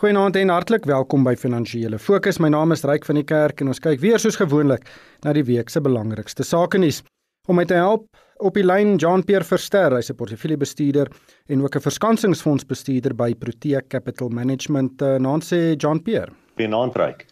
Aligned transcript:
Goeienaand 0.00 0.36
en 0.40 0.48
hartlik 0.48 0.86
welkom 0.88 1.26
by 1.26 1.34
Finansiële 1.36 1.98
Fokus. 2.00 2.38
My 2.40 2.48
naam 2.48 2.72
is 2.72 2.80
Ryk 2.88 3.04
van 3.04 3.18
die 3.18 3.24
Kerk 3.28 3.58
en 3.60 3.68
ons 3.68 3.82
kyk 3.84 3.98
weer 4.00 4.16
soos 4.16 4.38
gewoonlik 4.40 4.86
na 5.26 5.34
die 5.36 5.42
week 5.44 5.68
se 5.68 5.80
belangrikste 5.84 6.40
sake 6.40 6.78
nuus. 6.80 7.02
Om 7.44 7.58
my 7.60 7.66
te 7.68 7.76
help 7.76 8.06
op 8.40 8.54
die 8.56 8.64
lyn 8.64 8.94
Jean-Pierre 8.96 9.44
Verster, 9.44 9.92
hy's 9.92 10.08
'n 10.08 10.16
portefeuljebestuurder 10.16 11.10
en 11.52 11.60
ook 11.60 11.76
'n 11.76 11.84
verskansingsfondsbestuurder 11.84 13.14
by 13.14 13.34
Protea 13.34 13.82
Capital 13.88 14.30
Management. 14.30 15.02
Uh, 15.02 15.18
naam 15.18 15.42
sê 15.42 15.76
Jean-Pierre. 15.76 16.32
Goeienaand 16.56 16.96
Ryk. 16.96 17.26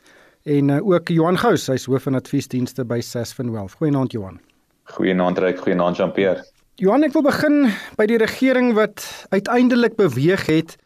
En 0.45 0.69
uh, 0.69 0.87
ook 0.87 1.09
Johan 1.09 1.39
Gous, 1.39 1.69
hy's 1.69 1.87
hoof 1.87 2.03
van 2.03 2.15
adviesdienste 2.15 2.85
by 2.85 3.01
Sasfin 3.01 3.51
Wealth. 3.51 3.73
Goeienaand 3.81 4.13
Johan. 4.13 4.41
Goeienaand 4.85 5.39
Ryk, 5.39 5.59
goeienaand 5.59 5.97
Jean-Pierre. 5.97 6.45
Johan, 6.75 7.03
ek 7.03 7.13
wil 7.13 7.23
begin 7.23 7.73
by 7.97 8.05
die 8.05 8.19
regering 8.19 8.75
wat 8.75 9.27
uiteindelik 9.31 9.97
beweeg 9.97 10.47
het 10.47 10.77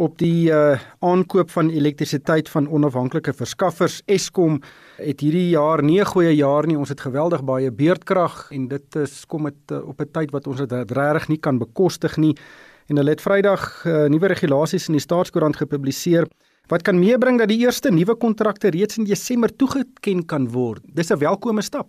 op 0.00 0.16
die 0.18 0.48
uh, 0.48 0.80
aankoop 1.04 1.50
van 1.52 1.68
elektrisiteit 1.70 2.48
van 2.48 2.68
onafhanklike 2.72 3.34
verskaffers 3.36 3.98
Eskom 4.08 4.60
het 4.96 5.20
hierdie 5.20 5.50
jaar 5.52 5.82
nie 5.84 6.00
'n 6.00 6.12
goeie 6.12 6.34
jaar 6.36 6.66
nie. 6.66 6.78
Ons 6.78 6.88
het 6.88 7.00
geweldig 7.00 7.44
baie 7.44 7.70
beurtkrag 7.70 8.48
en 8.50 8.68
dit 8.68 8.96
is 8.96 9.26
kom 9.26 9.44
dit 9.44 9.72
uh, 9.72 9.88
op 9.88 10.00
'n 10.00 10.10
tyd 10.12 10.30
wat 10.30 10.46
ons 10.46 10.58
dit 10.58 10.90
regtig 10.90 11.28
nie 11.28 11.38
kan 11.38 11.58
bekostig 11.58 12.16
nie. 12.16 12.34
En 12.88 12.96
hulle 12.96 13.10
het 13.10 13.20
Vrydag 13.20 13.84
uh, 13.86 14.08
nuwe 14.08 14.26
regulasies 14.26 14.88
in 14.88 14.94
die 14.94 15.06
staatskoerant 15.08 15.56
gepubliseer 15.56 16.26
wat 16.68 16.82
kan 16.82 16.98
meebring 16.98 17.38
dat 17.38 17.48
die 17.48 17.60
eerste 17.60 17.90
nuwe 17.90 18.14
kontrakte 18.14 18.70
reeds 18.70 18.96
in 18.96 19.04
Desember 19.04 19.56
toegeken 19.56 20.26
kan 20.26 20.48
word. 20.48 20.82
Dis 20.94 21.10
'n 21.10 21.18
welkome 21.18 21.62
stap. 21.62 21.88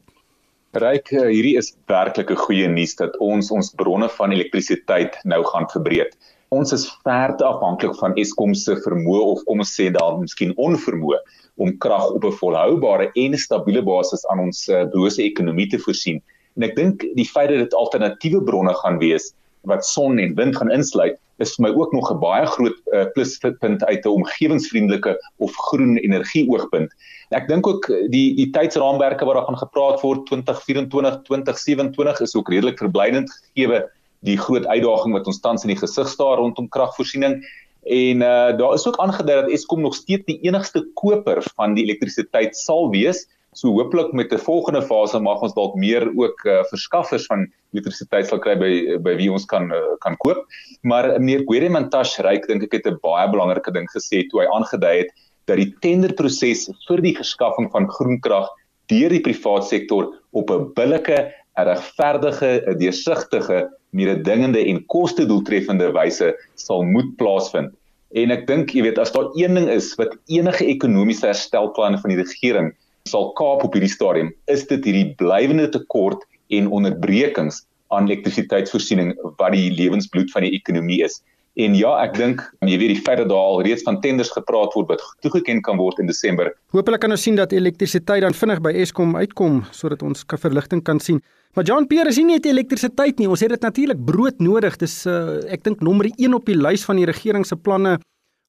Ryk, 0.74 1.10
hierdie 1.10 1.58
is 1.58 1.76
werklik 1.88 2.30
'n 2.32 2.36
goeie 2.36 2.68
nuus 2.68 2.96
dat 2.96 3.18
ons 3.18 3.52
ons 3.52 3.74
bronne 3.76 4.10
van 4.10 4.32
elektrisiteit 4.32 5.18
nou 5.24 5.44
gaan 5.44 5.70
verbreek 5.70 6.12
ons 6.52 6.74
is 6.76 6.84
ver 7.08 7.32
te 7.40 7.46
afhanklik 7.48 7.94
van 7.96 8.18
Eskom 8.20 8.52
se 8.60 8.74
vermoë 8.84 9.20
of 9.34 9.44
kom 9.48 9.62
ons 9.64 9.70
sê 9.72 9.86
daar 9.96 10.18
miskien 10.20 10.52
onvermoë 10.60 11.20
om 11.64 11.70
krag 11.84 12.10
op 12.18 12.26
'n 12.28 12.38
volhoubare 12.42 13.08
en 13.24 13.38
stabiele 13.40 13.82
basis 13.82 14.26
aan 14.28 14.42
ons 14.48 14.68
uh, 14.68 14.84
brose 14.92 15.24
ekonomie 15.24 15.70
te 15.72 15.80
voorsien. 15.80 16.20
En 16.58 16.64
ek 16.68 16.76
dink 16.76 17.06
die 17.16 17.26
feit 17.26 17.50
dat 17.50 17.64
dit 17.64 17.78
alternatiewe 17.84 18.44
bronne 18.44 18.74
gaan 18.84 19.00
wees 19.00 19.32
wat 19.64 19.86
son 19.86 20.20
en 20.20 20.36
wind 20.36 20.58
gaan 20.58 20.72
insluit, 20.72 21.16
is 21.40 21.56
vir 21.56 21.70
my 21.70 21.72
ook 21.72 21.94
nog 21.94 22.12
'n 22.12 22.20
baie 22.20 22.46
groot 22.46 22.78
uh, 22.92 23.06
pluspunt 23.16 23.86
uit 23.88 24.04
'n 24.06 24.10
omgewingsvriendelike 24.10 25.16
of 25.40 25.56
groen 25.56 25.96
energie 26.04 26.50
oogpunt. 26.52 26.92
Ek 27.32 27.48
dink 27.48 27.68
ook 27.68 27.88
die 28.12 28.36
die 28.36 28.52
tydsraamwerke 28.52 29.24
wat 29.26 29.36
daar 29.36 29.48
gaan 29.48 29.64
gepraat 29.64 30.02
word 30.02 30.28
2024 30.28 31.22
2027 31.24 32.20
is 32.20 32.36
ook 32.36 32.50
redelik 32.50 32.78
verblydend 32.78 33.32
gegee 33.32 33.88
die 34.26 34.38
groot 34.38 34.66
uitdaging 34.70 35.14
wat 35.18 35.28
ons 35.28 35.42
tans 35.42 35.66
in 35.66 35.74
die 35.74 35.80
gesig 35.80 36.10
staar 36.10 36.38
rondom 36.42 36.70
kragvoorsiening 36.70 37.42
en 37.82 38.22
uh 38.22 38.58
daar 38.58 38.74
is 38.74 38.88
ook 38.88 39.00
aangedui 39.02 39.36
dat 39.42 39.50
Eskom 39.50 39.82
nog 39.82 39.96
steeds 39.96 40.26
die 40.26 40.40
enigste 40.46 40.86
koper 40.94 41.42
van 41.56 41.74
die 41.74 41.84
elektrisiteit 41.84 42.56
sal 42.58 42.92
wees. 42.92 43.26
So 43.54 43.74
hooplik 43.76 44.14
met 44.14 44.32
'n 44.32 44.38
volgende 44.38 44.82
fase 44.82 45.20
mag 45.20 45.42
ons 45.42 45.54
dalk 45.54 45.76
meer 45.76 46.08
ook 46.16 46.46
uh, 46.46 46.64
verskaffers 46.70 47.26
van 47.26 47.52
elektrisiteit 47.74 48.28
sal 48.28 48.40
kry 48.40 48.56
by 48.56 48.98
by 49.02 49.16
wie 49.16 49.32
ons 49.32 49.46
kan 49.46 49.72
uh, 49.72 49.98
kan 50.00 50.16
koop. 50.18 50.46
Maar 50.82 51.20
meneer 51.20 51.44
Gueremantash 51.48 52.20
ryk 52.20 52.48
dink 52.48 52.64
ek 52.64 52.72
het 52.72 52.88
'n 52.88 53.00
baie 53.02 53.28
belangrike 53.30 53.72
ding 53.72 53.90
gesê 53.90 54.30
toe 54.30 54.42
hy 54.42 54.48
aangedui 54.48 54.98
het 54.98 55.12
dat 55.48 55.58
die 55.58 55.74
tenderproses 55.82 56.70
vir 56.88 57.02
die 57.02 57.16
verskaffing 57.16 57.72
van 57.72 57.90
groen 57.90 58.20
krag 58.22 58.48
deur 58.88 59.10
die 59.10 59.22
private 59.22 59.66
sektor 59.66 60.14
op 60.32 60.50
'n 60.52 60.74
billike, 60.76 61.34
regverdige, 61.58 62.76
deursigtige 62.78 63.68
mededingende 63.96 64.62
en 64.72 64.82
kostedoeltreffende 64.92 65.92
wyse 65.96 66.32
sal 66.60 66.84
moet 66.88 67.16
plaasvind. 67.20 67.74
En 68.12 68.32
ek 68.36 68.46
dink, 68.48 68.74
jy 68.76 68.84
weet, 68.88 69.00
as 69.00 69.14
daar 69.16 69.30
een 69.40 69.56
ding 69.56 69.70
is 69.72 69.94
wat 70.00 70.18
enige 70.32 70.68
ekonomiese 70.68 71.30
herstelplan 71.30 72.00
van 72.00 72.12
die 72.12 72.20
regering 72.20 72.72
sal 73.10 73.32
kaap 73.40 73.64
op 73.66 73.76
hierdie 73.76 73.92
stadium, 73.92 74.32
is 74.52 74.66
dit 74.70 74.84
hierdie 74.86 75.14
blywende 75.20 75.70
tekort 75.72 76.26
en 76.54 76.68
onderbrekings 76.72 77.64
aan 77.92 78.08
elektrisiteitsvoorsiening 78.08 79.14
wat 79.40 79.56
die 79.56 79.72
lewensbloed 79.76 80.32
van 80.32 80.46
die 80.48 80.54
ekonomie 80.60 81.02
is. 81.08 81.22
En 81.60 81.74
ja, 81.76 81.92
ek 82.00 82.16
dink 82.16 82.42
jy 82.64 82.78
weet 82.80 82.94
die 82.94 83.02
feit 83.04 83.20
dat 83.20 83.28
daar 83.28 83.50
al 83.52 83.62
reeds 83.66 83.84
van 83.84 84.00
tenders 84.04 84.32
gepraat 84.32 84.72
word 84.78 84.94
wat 84.94 85.04
toegeken 85.26 85.60
kan 85.66 85.78
word 85.78 86.00
in 86.00 86.08
Desember. 86.08 86.54
Hoopelik 86.72 87.04
kan 87.04 87.12
ons 87.12 87.26
sien 87.28 87.36
dat 87.36 87.52
elektrisiteit 87.52 88.24
dan 88.24 88.36
vinnig 88.38 88.62
by 88.64 88.72
Eskom 88.84 89.18
uitkom 89.20 89.62
sodat 89.76 90.06
ons 90.08 90.24
verligting 90.28 90.84
kan 90.88 91.00
sien. 91.04 91.20
Maar 91.54 91.68
John 91.68 91.88
Pierre 91.88 92.10
is 92.10 92.18
nie 92.22 92.30
net 92.30 92.48
elektrisiteit 92.48 93.20
nie, 93.20 93.28
ons 93.28 93.42
het 93.44 93.52
dit 93.52 93.66
natuurlik 93.68 94.00
brood 94.08 94.40
nodig. 94.40 94.78
Dis 94.80 95.02
uh, 95.04 95.42
ek 95.52 95.66
dink 95.68 95.84
nommer 95.84 96.08
1 96.14 96.32
op 96.38 96.48
die 96.48 96.56
lys 96.56 96.86
van 96.88 97.02
die 97.02 97.10
regering 97.10 97.44
se 97.48 97.60
planne 97.60 97.98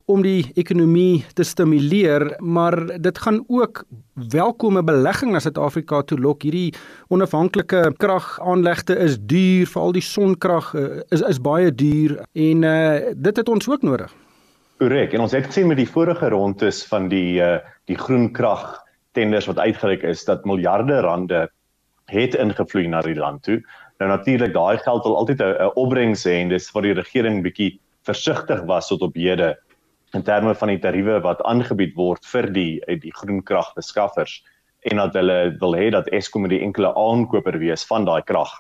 om 0.07 0.23
die 0.23 0.51
ekonomie 0.59 1.25
te 1.35 1.45
stimuleer, 1.47 2.35
maar 2.39 2.77
dit 3.01 3.19
gaan 3.19 3.45
ook 3.49 3.85
welkome 4.33 4.83
belegging 4.83 5.33
na 5.33 5.41
Suid-Afrika 5.41 6.03
toe 6.03 6.19
lok. 6.19 6.43
Hierdie 6.43 6.73
onafhanklike 7.09 7.93
kragaanlegte 8.03 8.97
is 8.99 9.19
duur, 9.19 9.67
veral 9.71 9.95
die 9.97 10.05
sonkrag 10.05 10.73
uh, 10.75 11.01
is 11.15 11.23
is 11.23 11.41
baie 11.41 11.71
duur 11.71 12.19
en 12.33 12.67
uh, 12.67 13.15
dit 13.15 13.37
het 13.37 13.49
ons 13.49 13.69
ook 13.69 13.83
nodig. 13.83 14.12
Korrek. 14.83 15.12
En 15.15 15.21
ons 15.21 15.33
het 15.33 15.47
gesien 15.47 15.69
met 15.71 15.79
die 15.79 15.89
vorige 15.89 16.29
rondes 16.29 16.83
van 16.91 17.09
die 17.09 17.41
uh, 17.41 17.59
die 17.87 17.99
groen 17.99 18.33
krag 18.33 18.81
tenders 19.12 19.47
wat 19.47 19.59
uitgereik 19.59 20.03
is 20.03 20.25
dat 20.25 20.45
miljarde 20.49 21.01
rande 21.05 21.47
het 22.11 22.35
ingevloei 22.35 22.89
na 22.89 23.03
die 23.05 23.17
land 23.17 23.43
toe. 23.47 23.61
Nou 24.03 24.11
natuurlik 24.11 24.55
daai 24.55 24.79
geld 24.83 25.05
wil 25.07 25.17
altyd 25.17 25.41
'n 25.41 25.71
opbrengs 25.75 26.27
hê 26.27 26.41
en 26.43 26.49
dis 26.49 26.71
waar 26.73 26.83
die 26.83 26.99
regering 26.99 27.43
bietjie 27.43 27.79
versigtig 28.03 28.65
was 28.67 28.89
tot 28.89 29.03
op 29.03 29.15
hede 29.15 29.55
in 30.17 30.23
terme 30.23 30.55
van 30.55 30.69
die 30.69 30.81
tariewe 30.81 31.21
wat 31.25 31.43
aangebied 31.49 31.95
word 31.97 32.27
vir 32.28 32.50
die 32.53 32.81
die 33.05 33.12
groen 33.17 33.43
kragbeskaffers 33.43 34.43
en 34.91 34.99
dat 35.00 35.15
hulle 35.17 35.39
wil 35.61 35.77
hê 35.78 35.91
dat 35.95 36.11
Eskom 36.12 36.49
die 36.50 36.62
enkele 36.65 36.93
aankoper 36.99 37.59
wees 37.62 37.87
van 37.89 38.05
daai 38.09 38.23
krag 38.27 38.53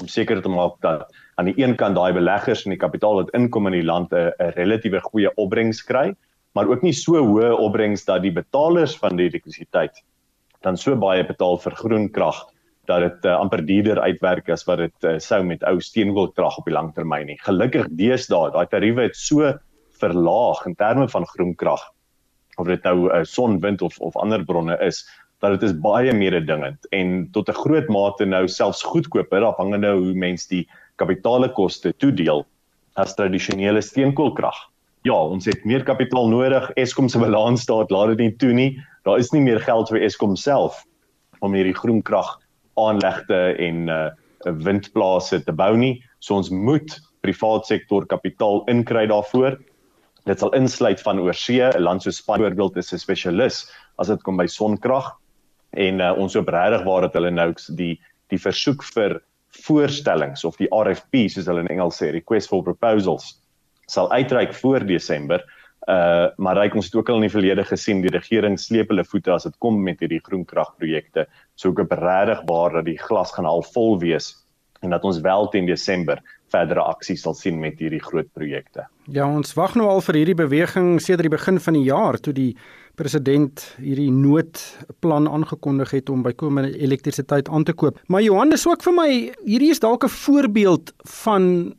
om 0.00 0.08
seker 0.08 0.40
te 0.42 0.52
maak 0.52 0.78
dat 0.84 1.08
aan 1.40 1.50
die 1.50 1.56
een 1.58 1.74
kant 1.76 1.98
daai 1.98 2.12
beleggers 2.14 2.64
en 2.64 2.74
die 2.74 2.80
kapitaal 2.80 3.22
wat 3.22 3.32
inkom 3.36 3.66
in 3.70 3.80
die 3.80 3.86
land 3.86 4.12
'n 4.12 4.52
relatiewe 4.56 5.00
goeie 5.00 5.30
opbrengs 5.36 5.82
kry, 5.82 6.14
maar 6.54 6.68
ook 6.68 6.82
nie 6.82 6.92
so 6.92 7.18
hoë 7.18 7.50
opbrengs 7.58 8.04
dat 8.04 8.22
die 8.22 8.32
betalers 8.32 8.96
van 8.98 9.16
die 9.16 9.28
elektrisiteit 9.28 10.02
dan 10.62 10.76
so 10.76 10.96
baie 10.96 11.24
betaal 11.24 11.58
vir 11.58 11.74
groen 11.74 12.08
krag 12.12 12.46
dat 12.86 13.00
dit 13.00 13.24
uh, 13.24 13.38
amper 13.38 13.62
duurder 13.66 14.00
uitwerk 14.00 14.48
as 14.48 14.64
wat 14.66 14.78
dit 14.78 15.04
uh, 15.04 15.18
sou 15.18 15.42
met 15.42 15.62
ou 15.64 15.80
steenkoolkrag 15.80 16.58
op 16.58 16.64
die 16.64 16.74
lang 16.74 16.92
termyn 16.94 17.26
nie. 17.26 17.38
Gelukkig 17.38 17.86
deesdae, 17.90 18.50
daai 18.50 18.66
tariewe 18.66 19.02
het 19.02 19.16
so 19.16 19.52
verlaag 20.00 20.64
in 20.66 20.76
terme 20.78 21.08
van 21.08 21.26
groen 21.34 21.54
krag 21.54 21.82
of 22.60 22.68
dit 22.68 22.82
nou 22.84 23.08
uh, 23.08 23.22
son, 23.24 23.60
wind 23.60 23.82
of 23.82 23.98
of 24.00 24.16
ander 24.20 24.44
bronne 24.44 24.76
is, 24.84 25.04
dat 25.40 25.56
dit 25.56 25.70
is 25.70 25.76
baie 25.80 26.12
meer 26.12 26.36
dingend 26.44 26.88
en 26.96 27.28
tot 27.32 27.48
'n 27.48 27.60
groot 27.62 27.88
mate 27.88 28.24
nou 28.24 28.48
selfs 28.48 28.82
goedkoper 28.82 29.44
afhangende 29.44 29.92
hoe 29.92 30.12
mens 30.14 30.46
die 30.46 30.66
kapitaalekoste 30.96 31.92
toedeel 31.96 32.44
as 32.96 33.14
tradisionele 33.14 33.80
steenkoolkrag. 33.80 34.56
Ja, 35.02 35.16
ons 35.16 35.46
het 35.48 35.64
meer 35.64 35.82
kapitaal 35.84 36.28
nodig. 36.28 36.70
Eskom 36.76 37.08
se 37.08 37.18
balans 37.18 37.62
staat 37.62 37.90
laat 37.90 38.08
dit 38.08 38.18
nie 38.18 38.36
toe 38.36 38.52
nie. 38.52 38.70
Daar 39.04 39.18
is 39.18 39.32
nie 39.32 39.40
meer 39.40 39.60
geld 39.60 39.88
vir 39.88 40.02
Eskom 40.02 40.36
self 40.36 40.84
om 41.40 41.54
hierdie 41.54 41.76
groen 41.76 42.02
krag 42.02 42.38
aanlegte 42.76 43.56
en 43.56 43.88
uh 43.88 44.10
windplase 44.44 45.42
te 45.44 45.52
bou 45.52 45.76
nie. 45.76 46.02
So 46.20 46.38
ons 46.40 46.48
moet 46.48 46.94
privaat 47.20 47.66
sektor 47.68 48.06
kapitaal 48.08 48.62
inkry 48.72 49.06
daarvoor. 49.10 49.58
Dit 50.28 50.38
sal 50.42 50.52
insluit 50.56 51.00
van 51.00 51.20
oorsee, 51.20 51.70
'n 51.72 51.82
land 51.82 52.02
so 52.02 52.10
Spanje 52.10 52.50
byvoorbeeld 52.50 52.76
is 52.76 52.92
'n 52.92 52.98
spesialis 52.98 53.70
as 53.98 54.08
dit 54.08 54.22
kom 54.22 54.36
by 54.36 54.46
sonkrag 54.46 55.16
en 55.70 56.00
uh, 56.00 56.12
ons 56.18 56.34
hoop 56.34 56.48
regtig 56.48 56.84
waar 56.84 57.00
dat 57.00 57.14
hulle 57.14 57.30
nou 57.30 57.54
die 57.76 58.00
die 58.28 58.38
versoek 58.38 58.82
vir 58.94 59.20
voorstellings 59.66 60.44
of 60.44 60.56
die 60.56 60.68
RFP 60.70 61.28
soos 61.28 61.46
hulle 61.46 61.60
in 61.60 61.68
Engels 61.68 61.98
sê, 62.02 62.12
request 62.12 62.48
for 62.48 62.62
proposals 62.62 63.40
sal 63.90 64.10
uitreik 64.12 64.54
voor 64.54 64.86
Desember. 64.86 65.42
Uh 65.88 66.28
maar 66.36 66.56
reik 66.56 66.74
ons 66.74 66.86
het 66.86 66.94
ook 66.94 67.08
al 67.08 67.16
in 67.16 67.26
die 67.26 67.32
verlede 67.32 67.64
gesien 67.64 68.02
die 68.02 68.12
regering 68.12 68.58
sleep 68.60 68.88
hulle 68.92 69.04
voete 69.04 69.32
as 69.32 69.48
dit 69.48 69.56
kom 69.58 69.82
met 69.82 70.00
hierdie 70.00 70.20
groenkragprojekte. 70.22 71.26
So 71.56 71.72
ek 71.72 71.80
is 71.80 71.98
regtig 71.98 72.42
waar 72.46 72.72
dat 72.72 72.84
die 72.84 72.98
glas 72.98 73.32
gaan 73.32 73.46
al 73.46 73.62
vol 73.62 73.98
wees 73.98 74.36
en 74.80 74.90
dat 74.90 75.04
ons 75.04 75.20
wel 75.20 75.48
teen 75.48 75.66
Desember 75.66 76.20
verdere 76.50 76.82
aksie 76.82 77.16
sal 77.16 77.34
sien 77.34 77.60
met 77.60 77.78
hierdie 77.78 78.02
groot 78.02 78.28
projekte. 78.34 78.86
Ja, 79.12 79.28
ons 79.28 79.54
wag 79.54 79.76
nou 79.78 79.88
al 79.90 80.02
vir 80.04 80.20
hierdie 80.22 80.38
beweging 80.38 80.98
sedert 81.00 81.28
die 81.28 81.36
begin 81.36 81.60
van 81.60 81.78
die 81.78 81.86
jaar 81.86 82.18
toe 82.18 82.34
die 82.34 82.52
president 83.00 83.62
hierdie 83.80 84.10
noodplan 84.12 85.28
aangekondig 85.30 85.94
het 85.96 86.10
om 86.12 86.24
bykomende 86.26 86.74
elektrisiteit 86.78 87.48
aan 87.48 87.64
te 87.64 87.72
koop. 87.72 88.00
Maar 88.08 88.24
Johannes 88.26 88.66
ook 88.68 88.82
vir 88.84 88.96
my, 88.96 89.10
hierdie 89.46 89.70
is 89.70 89.80
dalk 89.80 90.04
'n 90.04 90.16
voorbeeld 90.16 90.92
van 91.24 91.74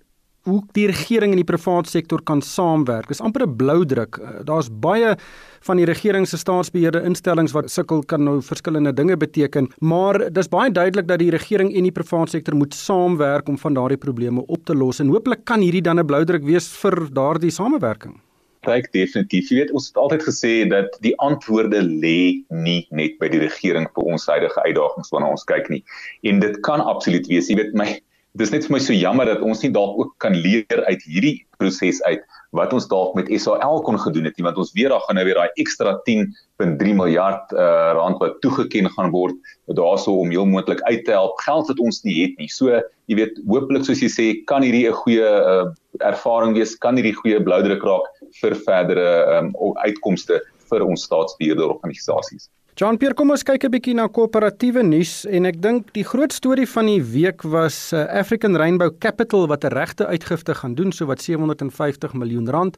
hoe 0.49 0.61
die 0.73 0.87
regering 0.89 1.35
en 1.35 1.39
die 1.41 1.47
private 1.47 1.89
sektor 1.89 2.21
kan 2.25 2.41
saamwerk. 2.41 3.09
Dis 3.11 3.21
amper 3.21 3.45
'n 3.45 3.55
blou 3.57 3.85
druk. 3.85 4.17
Eh, 4.17 4.43
daar's 4.45 4.69
baie 4.69 5.15
van 5.61 5.77
die 5.77 5.85
regering 5.85 6.27
se 6.27 6.37
staatsbeheerde 6.37 7.03
instellings 7.03 7.53
wat 7.53 7.69
sukkel 7.69 8.03
kan 8.03 8.23
nou 8.23 8.41
verskillende 8.41 8.93
dinge 8.93 9.17
beteken, 9.17 9.69
maar 9.79 10.31
dis 10.31 10.47
baie 10.47 10.71
duidelik 10.71 11.07
dat 11.07 11.19
die 11.19 11.29
regering 11.29 11.73
en 11.75 11.83
die 11.83 11.91
private 11.91 12.31
sektor 12.31 12.55
moet 12.55 12.73
saamwerk 12.73 13.47
om 13.47 13.57
van 13.57 13.73
daardie 13.73 13.97
probleme 13.97 14.43
op 14.47 14.65
te 14.65 14.73
los 14.73 14.99
en 14.99 15.07
hooplik 15.07 15.45
kan 15.45 15.61
hierdie 15.61 15.81
dan 15.81 15.99
'n 15.99 16.05
blou 16.05 16.25
druk 16.25 16.43
wees 16.43 16.67
vir 16.67 17.09
daardie 17.13 17.51
samewerking. 17.51 18.19
Ryk 18.61 18.91
definitief. 18.91 19.49
Jy 19.49 19.57
weet 19.57 19.71
ons 19.71 19.87
het 19.87 19.97
altyd 19.97 20.23
gesê 20.23 20.69
dat 20.69 20.97
die 21.01 21.17
antwoorde 21.17 21.81
lê 21.81 22.43
nie 22.49 22.87
net 22.91 23.17
by 23.19 23.27
die 23.27 23.39
regering 23.39 23.87
vir 23.95 24.03
ons 24.03 24.27
huidige 24.27 24.63
uitdagings 24.65 25.09
waarna 25.09 25.31
ons 25.31 25.43
kyk 25.43 25.69
nie. 25.69 25.83
En 26.23 26.39
dit 26.39 26.59
kan 26.61 26.79
absoluut 26.79 27.27
wees. 27.27 27.49
Jy 27.49 27.55
weet 27.55 27.73
my 27.73 28.01
dis 28.39 28.51
net 28.53 28.63
vir 28.63 28.75
my 28.77 28.79
so 28.79 28.95
jammer 28.95 29.27
dat 29.27 29.41
ons 29.43 29.61
nie 29.63 29.71
dalk 29.75 29.97
ook 29.99 30.13
kan 30.23 30.35
leer 30.35 30.83
uit 30.87 31.01
hierdie 31.03 31.33
proses 31.59 31.99
uit 32.07 32.21
wat 32.55 32.71
ons 32.75 32.87
dalk 32.91 33.15
met 33.15 33.27
SAL 33.39 33.81
kon 33.87 33.99
gedoen 33.99 34.27
het 34.27 34.37
nie 34.39 34.45
want 34.47 34.59
ons 34.61 34.71
weer 34.75 34.91
daar 34.91 35.03
gaan 35.07 35.19
nou 35.19 35.25
weer 35.27 35.39
daai 35.39 35.59
ekstra 35.61 35.97
10.3 36.07 36.95
miljard 36.99 37.51
uh, 37.55 37.91
rand 37.97 38.19
wat 38.23 38.39
toegeken 38.43 38.87
gaan 38.95 39.11
word 39.11 39.35
daarso 39.79 40.15
om 40.23 40.31
heel 40.31 40.47
moontlik 40.47 40.81
uit 40.87 41.03
te 41.07 41.15
help. 41.15 41.39
Geld 41.43 41.71
wat 41.71 41.83
ons 41.83 42.01
nie 42.07 42.17
het 42.21 42.39
nie. 42.39 42.49
So 42.51 42.71
jy 43.11 43.19
weet 43.19 43.39
hopelik 43.47 43.87
soos 43.87 44.03
jy 44.03 44.11
sê 44.11 44.27
kan 44.47 44.63
hierdie 44.63 44.87
'n 44.89 44.99
goeie 45.03 45.27
uh, 45.27 45.67
ervaring 45.99 46.55
wees 46.55 46.75
kan 46.75 46.95
hierdie 46.99 47.15
goeie 47.15 47.43
bloudruk 47.43 47.83
raak 47.83 48.07
vir 48.41 48.55
verdere 48.67 49.07
um, 49.37 49.53
uitkomste 49.83 50.39
vir 50.71 50.87
ons 50.87 51.03
staatsbeheerde 51.03 51.67
organisasies 51.67 52.47
John 52.79 52.95
Pierre, 52.95 53.13
kom 53.19 53.33
ons 53.33 53.43
kyk 53.43 53.65
'n 53.67 53.71
bietjie 53.73 53.93
na 53.93 54.05
koöperatiewe 54.07 54.81
nuus 54.87 55.25
en 55.27 55.45
ek 55.45 55.57
dink 55.59 55.89
die 55.91 56.05
groot 56.07 56.31
storie 56.31 56.65
van 56.65 56.87
die 56.87 57.01
week 57.03 57.43
was 57.43 57.91
uh, 57.91 58.05
African 58.07 58.55
Rainbow 58.55 58.95
Capital 58.97 59.47
wat 59.51 59.65
'n 59.65 59.75
regte 59.75 60.07
uitgifte 60.07 60.55
gaan 60.55 60.75
doen, 60.75 60.91
so 60.91 61.05
wat 61.05 61.19
750 61.19 62.13
miljoen 62.13 62.47
rand. 62.49 62.77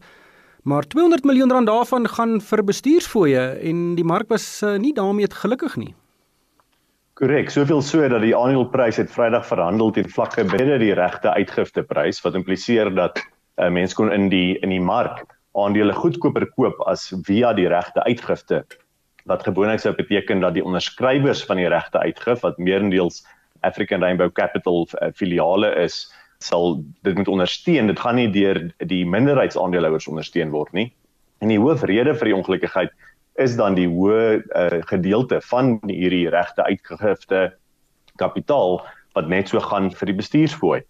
Maar 0.63 0.84
200 0.88 1.24
miljoen 1.24 1.51
rand 1.51 1.68
daarvan 1.68 2.07
gaan 2.07 2.42
vir 2.42 2.63
bestuursfooie 2.63 3.60
en 3.62 3.95
die 3.95 4.04
mark 4.04 4.30
was 4.30 4.63
uh, 4.63 4.78
nie 4.78 4.94
daarmee 4.94 5.30
gelukkig 5.30 5.78
nie. 5.78 5.94
Korrek, 7.13 7.50
soveel 7.50 7.81
so 7.81 8.07
dat 8.10 8.22
die 8.22 8.36
aandeleprys 8.36 8.98
het 8.98 9.12
Vrydag 9.12 9.46
verhandel 9.46 9.92
teen 9.92 10.10
vlakke 10.10 10.44
binne 10.44 10.80
die 10.80 10.94
regte 10.94 11.30
uitgifteprys 11.30 12.24
wat 12.25 12.34
impliseer 12.34 12.89
dat 12.89 13.22
uh, 13.62 13.69
mense 13.69 13.94
kon 13.96 14.12
in 14.12 14.30
die 14.30 14.57
in 14.63 14.69
die 14.69 14.81
mark 14.81 15.22
aandele 15.54 15.94
goedkoper 15.94 16.50
koop 16.57 16.81
as 16.89 17.13
via 17.28 17.54
die 17.54 17.69
regte 17.69 18.01
uitgifte 18.10 18.66
wat 19.30 19.44
gewoonlik 19.44 19.80
sou 19.80 19.94
beteken 19.96 20.40
dat 20.44 20.54
die 20.54 20.66
onderskrywers 20.66 21.46
van 21.48 21.58
die 21.62 21.70
regte 21.72 22.00
uitgif 22.00 22.44
wat 22.44 22.58
meerendeels 22.58 23.24
African 23.64 24.02
Rainbow 24.04 24.31
Capital 24.31 24.88
uh, 25.00 25.10
filiale 25.16 25.72
is 25.84 26.12
sal 26.44 26.81
dit 27.08 27.16
moet 27.16 27.28
ondersteun. 27.28 27.88
Dit 27.88 28.00
gaan 28.00 28.20
nie 28.20 28.30
deur 28.31 28.60
die 28.84 29.06
minderheidsaandeelhouers 29.08 30.10
ondersteun 30.12 30.52
word 30.52 30.74
nie. 30.75 30.90
En 31.40 31.52
die 31.52 31.60
hoofrede 31.60 32.16
vir 32.20 32.31
die 32.31 32.36
ongelukkigheid 32.36 32.92
is 33.42 33.56
dan 33.58 33.78
die 33.80 33.88
hoë 33.90 34.44
uh, 34.44 34.81
gedeelte 34.92 35.40
van 35.50 35.78
hierdie 35.88 36.28
regte 36.30 36.66
uitgifte 36.68 37.54
kapitaal 38.22 38.81
wat 39.16 39.30
net 39.31 39.50
so 39.50 39.62
gaan 39.64 39.90
vir 39.94 40.12
die 40.12 40.20
bestuursfooi. 40.20 40.81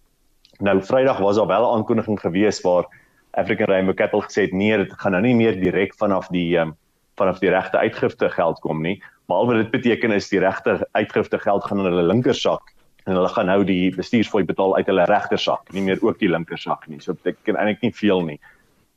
Nou 0.64 0.80
Vrydag 0.82 1.22
was 1.22 1.36
daar 1.36 1.50
wel 1.50 1.64
'n 1.64 1.78
aankondiging 1.78 2.20
gewees 2.20 2.60
waar 2.60 2.86
African 3.30 3.66
Rainbow 3.66 3.94
Capital 3.94 4.22
gesê 4.22 4.42
het 4.42 4.52
nee 4.52 4.76
dit 4.76 4.92
gaan 4.92 5.12
nou 5.12 5.22
nie 5.22 5.34
meer 5.34 5.60
direk 5.60 5.94
vanaf 5.94 6.28
die 6.28 6.58
um, 6.58 6.76
vanaf 7.16 7.38
die 7.38 7.50
regte 7.50 7.78
uitgifte 7.78 8.30
geld 8.30 8.60
kom 8.60 8.82
nie. 8.82 9.02
Maar 9.26 9.36
al 9.36 9.46
wat 9.46 9.56
dit 9.56 9.70
beteken 9.70 10.12
is 10.12 10.28
die 10.28 10.40
regte 10.42 10.88
uitgifte 10.92 11.38
geld 11.38 11.64
gaan 11.64 11.78
in 11.78 11.84
hulle 11.84 12.02
linkersak 12.02 12.74
en 13.04 13.14
hulle 13.14 13.28
gaan 13.28 13.46
nou 13.46 13.64
die 13.64 13.94
bestuursfooi 13.94 14.44
betaal 14.48 14.76
uit 14.76 14.86
hulle 14.88 15.04
regtersak, 15.04 15.72
nie 15.72 15.82
meer 15.84 16.00
ook 16.00 16.18
die 16.18 16.28
linkersak 16.28 16.86
nie. 16.88 17.00
So 17.00 17.12
dit 17.12 17.22
beteken 17.22 17.60
eintlik 17.60 17.82
nie 17.84 17.92
veel 17.94 18.24
nie. 18.24 18.38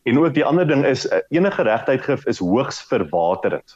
En 0.08 0.19
ook 0.19 0.34
die 0.34 0.46
ander 0.46 0.68
ding 0.68 0.86
is 0.88 1.08
eh, 1.08 1.19
enige 1.36 1.64
regte 1.68 1.92
uitgif 1.92 2.25
is 2.25 2.40
hoogs 2.40 2.80
verwaterend. 2.88 3.75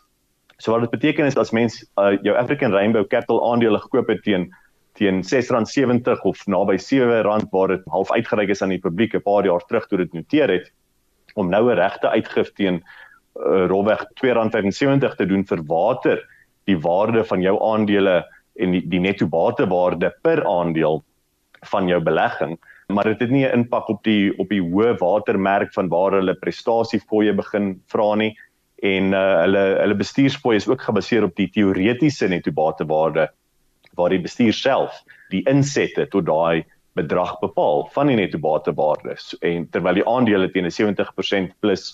So 0.57 0.71
wat 0.71 0.85
dit 0.85 0.93
beteken 0.93 1.25
is 1.25 1.35
as 1.35 1.51
mens 1.51 1.81
uh, 1.99 2.15
jou 2.23 2.35
African 2.37 2.71
Rainbow 2.71 3.07
Capital 3.07 3.41
aandele 3.51 3.79
gekoop 3.79 4.07
het 4.07 4.23
teen 4.23 4.51
teen 4.99 5.23
R6.70 5.23 6.21
of 6.27 6.45
naby 6.47 6.77
R7 6.77 7.47
waar 7.51 7.67
dit 7.67 7.85
half 7.89 8.11
uitgereik 8.11 8.51
is 8.53 8.61
aan 8.61 8.69
die 8.75 8.79
publiek 8.79 9.15
'n 9.15 9.23
paar 9.25 9.45
jaar 9.45 9.63
terug 9.65 9.87
toe 9.87 9.97
dit 9.97 10.13
noteer 10.13 10.49
het 10.49 10.71
om 11.33 11.49
nou 11.49 11.71
'n 11.71 11.75
regte 11.75 12.09
uitgif 12.09 12.53
teen 12.53 12.83
uh, 13.35 13.65
rolweg 13.67 14.05
R2.75 14.21 15.15
te 15.17 15.25
doen 15.25 15.45
vir 15.45 15.63
water 15.67 16.21
die 16.69 16.77
waarde 16.77 17.23
van 17.23 17.41
jou 17.41 17.57
aandele 17.73 18.21
en 18.55 18.71
die, 18.71 18.83
die 18.87 18.99
netto 18.99 19.27
batewaarde 19.27 20.11
per 20.21 20.45
aandeel 20.47 21.03
van 21.71 21.87
jou 21.87 22.01
belegging 22.01 22.57
maar 22.91 23.03
dit 23.03 23.19
het 23.19 23.29
nie 23.29 23.45
'n 23.45 23.53
impak 23.53 23.89
op 23.89 24.03
die 24.03 24.37
op 24.37 24.49
die 24.49 24.61
hoë 24.61 24.97
watermerk 24.97 25.73
van 25.73 25.87
waar 25.87 26.11
hulle 26.11 26.35
prestasiefooie 26.35 27.33
begin 27.33 27.81
vra 27.87 28.15
nie. 28.15 28.37
En 28.81 29.13
uh, 29.13 29.41
hulle 29.41 29.63
hulle 29.79 29.95
bestuursfooie 29.95 30.55
is 30.55 30.67
ook 30.67 30.81
gebaseer 30.81 31.23
op 31.23 31.35
die 31.35 31.49
teoretiese 31.49 32.27
netto 32.27 32.51
batewaarde 32.51 33.29
waar 33.95 34.09
die 34.09 34.21
bestuur 34.21 34.53
self 34.53 35.03
die 35.29 35.43
insette 35.49 36.07
tot 36.07 36.25
daai 36.25 36.65
bedrag 36.93 37.39
bepaal 37.39 37.89
van 37.93 38.07
die 38.07 38.15
netto 38.15 38.39
batewaarde 38.39 39.15
en 39.41 39.69
terwyl 39.69 39.93
die 39.93 40.07
aandele 40.07 40.51
teen 40.51 40.65
'n 40.65 40.71
70% 40.71 41.53
plus 41.59 41.93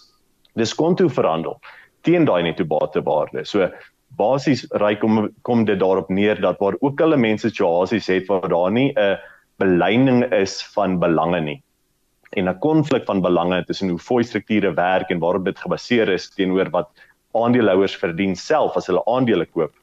diskonto 0.58 1.10
verhandel 1.10 1.60
teen 2.02 2.26
daai 2.26 2.44
netto 2.44 2.66
batewaarde. 2.66 3.46
So 3.46 3.70
basies 4.18 4.66
ry 4.82 4.96
kom 4.96 5.30
kom 5.44 5.66
dit 5.66 5.80
daarop 5.80 6.10
neer 6.10 6.40
dat 6.42 6.60
waar 6.60 6.78
ook 6.82 7.00
hulle 7.00 7.18
mense 7.18 7.50
situasies 7.50 8.08
het 8.08 8.28
waar 8.28 8.50
daar 8.50 8.72
nie 8.72 8.94
'n 8.96 9.18
beleining 9.60 10.24
is 10.34 10.62
van 10.74 11.00
belange 11.00 11.42
nie 11.42 11.62
en 12.36 12.50
'n 12.50 12.60
konflik 12.60 13.06
van 13.06 13.22
belange 13.22 13.64
tussen 13.66 13.90
hoe 13.90 14.00
fooi 14.00 14.24
strukture 14.24 14.74
werk 14.74 15.10
en 15.10 15.20
waarop 15.20 15.46
dit 15.46 15.60
gebaseer 15.60 16.10
is 16.10 16.30
teenoor 16.30 16.70
wat 16.70 16.90
aandeelhouers 17.34 17.96
verdien 17.96 18.36
self 18.36 18.76
as 18.76 18.88
hulle 18.88 19.06
aandele 19.06 19.46
koop 19.46 19.74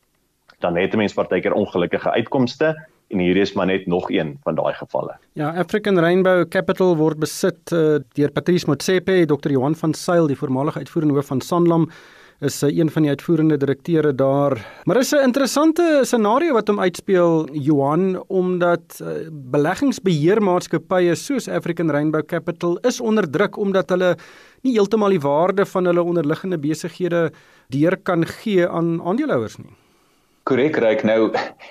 dan 0.61 0.77
het 0.77 0.95
'n 0.95 0.97
mens 0.97 1.15
partykeer 1.15 1.53
ongelukkige 1.53 2.11
uitkomste 2.11 2.75
en 3.09 3.19
hier 3.19 3.37
is 3.37 3.53
maar 3.53 3.67
net 3.67 3.87
nog 3.87 4.11
een 4.11 4.39
van 4.43 4.55
daai 4.55 4.75
gevalle. 4.75 5.17
Ja, 5.33 5.53
African 5.59 5.99
Rainbow 5.99 6.49
Capital 6.49 6.97
word 6.97 7.19
besit 7.19 7.73
uh, 7.73 8.01
deur 8.17 8.33
Patrice 8.33 8.67
Motsepe, 8.67 9.25
Dr. 9.27 9.51
Johan 9.51 9.75
van 9.75 9.95
Sail, 9.95 10.27
die 10.27 10.39
voormalige 10.39 10.79
uitvoerende 10.79 11.15
hoof 11.15 11.27
van 11.27 11.41
Sanlam 11.41 11.89
is 12.45 12.63
uh, 12.63 12.71
een 12.77 12.91
van 12.91 13.03
die 13.03 13.11
uitvoerende 13.11 13.57
direkteure 13.57 14.15
daar. 14.15 14.59
Maar 14.85 14.97
is 14.97 15.13
'n 15.13 15.25
interessante 15.25 16.01
scenario 16.03 16.53
wat 16.53 16.69
hom 16.69 16.81
uitspeel 16.81 17.49
Johan 17.53 18.25
omdat 18.27 19.01
uh, 19.03 19.09
beleggingsbeheermaatskappye 19.31 21.15
soos 21.15 21.49
African 21.49 21.91
Rainbow 21.91 22.25
Capital 22.27 22.79
is 22.79 23.01
onder 23.01 23.31
druk 23.31 23.57
omdat 23.57 23.89
hulle 23.89 24.17
nie 24.63 24.73
heeltemal 24.73 25.09
die 25.09 25.21
waarde 25.21 25.67
van 25.67 25.85
hulle 25.85 26.03
onderliggende 26.03 26.59
besighede 26.59 27.33
deur 27.69 27.97
kan 28.03 28.27
gee 28.27 28.69
aan 28.69 29.03
aandeelhouers 29.03 29.57
nie. 29.57 29.84
Korrek, 30.45 30.77
reik 30.77 31.07
nou. 31.09 31.31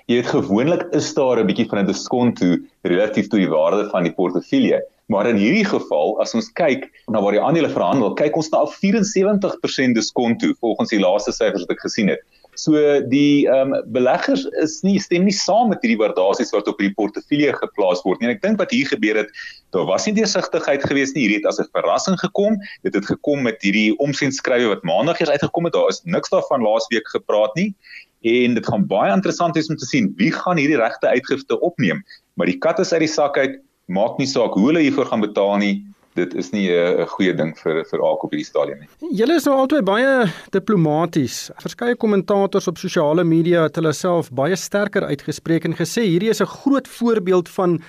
Jy 0.09 0.15
weet 0.17 0.31
gewoonlik 0.31 0.87
is 0.97 1.11
daar 1.13 1.37
'n 1.37 1.45
bietjie 1.45 1.67
van 1.69 1.79
'n 1.83 1.85
diskonto 1.85 2.57
relatief 2.81 3.27
tot 3.29 3.37
die 3.37 3.49
waarde 3.49 3.89
van 3.91 4.03
die 4.03 4.13
portefeulje. 4.13 4.81
Maar 5.13 5.27
in 5.29 5.37
hierdie 5.37 5.65
geval, 5.65 6.17
as 6.19 6.33
ons 6.33 6.49
kyk 6.57 6.89
na 7.05 7.21
waar 7.21 7.37
die 7.37 7.41
aandele 7.41 7.69
verhandel, 7.69 8.15
kyk 8.17 8.35
ons 8.35 8.49
na 8.49 8.63
'n 8.63 8.73
74% 8.73 9.93
diskonto 9.93 10.53
volgens 10.59 10.89
die 10.89 10.99
laaste 10.99 11.31
syfers 11.31 11.67
wat 11.67 11.69
ek 11.69 11.85
gesien 11.85 12.09
het. 12.09 12.21
So 12.55 12.73
die 13.09 13.45
ehm 13.45 13.73
um, 13.73 13.91
beleggers 13.93 14.45
is 14.61 14.81
nie 14.81 14.99
stem 14.99 15.25
nie 15.25 15.37
saam 15.37 15.69
met 15.69 15.81
hierdie 15.81 16.01
waardasies 16.01 16.51
wat 16.51 16.67
op 16.67 16.79
hierdie 16.79 16.97
portefeulje 16.97 17.53
geplaas 17.53 18.01
word 18.01 18.21
nie. 18.21 18.29
En 18.29 18.35
ek 18.35 18.41
dink 18.41 18.57
wat 18.57 18.71
hier 18.71 18.87
gebeur 18.87 19.17
het, 19.21 19.29
daar 19.69 19.85
was 19.85 20.05
nie 20.05 20.15
deursigtigheid 20.17 20.81
gewees 20.81 21.13
nie. 21.13 21.27
Hierdie 21.27 21.45
het 21.45 21.45
as 21.45 21.59
'n 21.59 21.69
verrassing 21.77 22.17
gekom. 22.17 22.57
Dit 22.81 22.95
het 22.95 23.05
gekom 23.05 23.43
met 23.43 23.61
hierdie 23.61 23.93
omsendskrywe 23.99 24.73
wat 24.73 24.83
maandag 24.83 25.19
eers 25.19 25.29
uitgekom 25.29 25.65
het. 25.65 25.73
Daar 25.73 25.89
is 25.89 26.01
niks 26.05 26.29
daarvan 26.29 26.61
laasweek 26.61 27.05
gepraat 27.13 27.53
nie 27.55 27.75
en 28.23 28.57
dit 28.57 28.67
gaan 28.67 28.85
baie 28.87 29.13
interessant 29.13 29.55
wees 29.57 29.69
om 29.69 29.79
te 29.79 29.87
sien 29.89 30.11
wie 30.19 30.31
gaan 30.31 30.59
hierdie 30.61 30.79
regte 30.79 31.11
uitgifte 31.11 31.59
opneem. 31.59 32.03
Maar 32.39 32.51
die 32.51 32.59
kat 32.63 32.79
is 32.79 32.93
uit 32.93 33.03
die 33.05 33.11
sak 33.11 33.37
uit, 33.37 33.59
maak 33.91 34.19
nie 34.19 34.29
saak 34.29 34.55
hoe 34.57 34.69
hulle 34.69 34.83
hiervoor 34.85 35.11
gaan 35.11 35.25
betaal 35.25 35.57
nie. 35.61 35.73
Dit 36.13 36.35
is 36.37 36.51
nie 36.53 36.69
'n 36.69 37.07
goeie 37.07 37.33
ding 37.33 37.57
vir 37.57 37.83
vir 37.89 37.99
ARK 37.99 38.23
op 38.23 38.31
hierdie 38.31 38.45
stadium 38.45 38.79
nie. 38.79 38.89
Julle 39.17 39.35
is 39.35 39.45
nou 39.45 39.55
altyd 39.57 39.83
baie 39.83 40.31
diplomaties. 40.51 41.51
Verskeie 41.57 41.95
kommentators 41.95 42.67
op 42.67 42.77
sosiale 42.77 43.23
media 43.23 43.63
het 43.63 43.75
hulle 43.75 43.93
self 43.93 44.29
baie 44.31 44.55
sterker 44.55 45.03
uitgespreek 45.03 45.65
en 45.65 45.73
gesê 45.73 46.01
hierdie 46.05 46.29
is 46.29 46.41
'n 46.41 46.45
groot 46.45 46.87
voorbeeld 46.87 47.49
van 47.49 47.81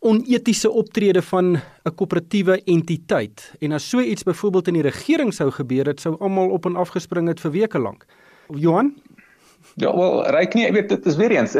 onetiese 0.00 0.70
optrede 0.70 1.22
van 1.22 1.56
'n 1.56 1.94
koöperatiewe 1.94 2.62
entiteit. 2.64 3.52
En 3.60 3.72
as 3.72 3.88
so 3.88 4.00
iets 4.00 4.22
byvoorbeeld 4.22 4.68
in 4.68 4.74
die 4.74 4.82
regering 4.82 5.34
sou 5.34 5.50
gebeur 5.50 5.86
het, 5.86 6.00
sou 6.00 6.16
almal 6.18 6.50
op 6.50 6.66
en 6.66 6.76
af 6.76 6.88
gespring 6.88 7.28
het 7.28 7.40
vir 7.40 7.50
weke 7.50 7.78
lank. 7.78 8.04
Johan 8.54 8.94
Ja, 9.74 9.96
wel, 9.96 10.26
reik 10.26 10.54
nie, 10.54 10.66
ek 10.66 10.72
weet 10.72 10.88
dit 10.88 11.06
is 11.06 11.16
weer 11.16 11.30
eens 11.30 11.56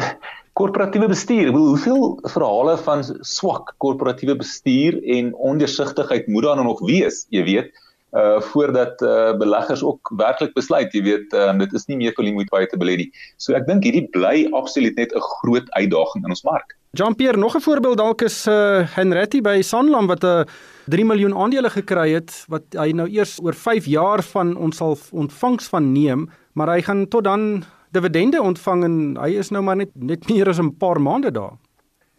korporatiewe 0.56 1.08
bestuur. 1.08 1.50
Hoe 1.52 1.66
hoeveel 1.68 2.18
verhale 2.22 2.76
van 2.78 3.02
swak 3.20 3.75
korporatiewe 3.78 4.36
bestuur 4.40 5.02
en 5.16 5.34
ondeursigtigheid 5.34 6.26
moet 6.26 6.46
daar 6.48 6.62
nog 6.64 6.80
wees, 6.80 7.26
jy 7.34 7.44
weet, 7.44 7.82
uh 8.16 8.40
voordat 8.40 9.02
uh 9.02 9.34
beleggers 9.36 9.82
ook 9.84 10.12
werklik 10.16 10.54
besluit, 10.54 10.94
jy 10.96 11.02
weet, 11.02 11.34
uh, 11.36 11.52
dit 11.58 11.72
is 11.76 11.84
nie 11.90 11.98
meer 12.00 12.16
vir 12.16 12.25
die 12.25 12.32
moeite 12.32 12.54
baie 12.54 12.68
te 12.70 12.80
belê 12.80 12.96
nie. 13.02 13.10
So 13.36 13.52
ek 13.58 13.66
dink 13.68 13.84
hierdie 13.84 14.06
bly 14.14 14.46
absoluut 14.56 14.96
net 14.96 15.12
'n 15.12 15.26
groot 15.42 15.68
uitdaging 15.76 16.25
in 16.25 16.32
ons 16.32 16.44
mark. 16.44 16.76
Jean-Pierre, 16.96 17.36
nog 17.36 17.56
'n 17.56 17.60
voorbeeld 17.60 17.98
dalk 17.98 18.22
is 18.22 18.46
uh 18.46 18.86
Henretti 18.96 19.42
by 19.42 19.60
Sanlam 19.60 20.06
wat 20.06 20.25
'n 20.25 20.26
uh, 20.26 20.44
3 20.88 21.04
miljoen 21.04 21.34
aandele 21.34 21.70
gekry 21.70 22.14
het 22.14 22.44
wat 22.48 22.62
hy 22.72 22.92
nou 22.92 23.08
eers 23.10 23.38
oor 23.42 23.54
5 23.54 23.84
jaar 23.84 24.22
van 24.22 24.56
ons 24.56 24.76
sal 24.76 24.96
ontvangs 25.12 25.68
van 25.68 25.92
neem, 25.92 26.30
maar 26.54 26.68
hy 26.68 26.80
gaan 26.80 27.08
tot 27.08 27.25
dan 27.25 27.64
dividende 27.96 28.42
ontvang 28.42 28.84
en 28.86 28.98
hy 29.20 29.32
is 29.42 29.52
nou 29.54 29.62
maar 29.66 29.78
net 29.80 29.94
net 29.96 30.28
meer 30.30 30.48
as 30.52 30.60
'n 30.60 30.74
paar 30.78 31.00
maande 31.00 31.32
daar. 31.32 31.56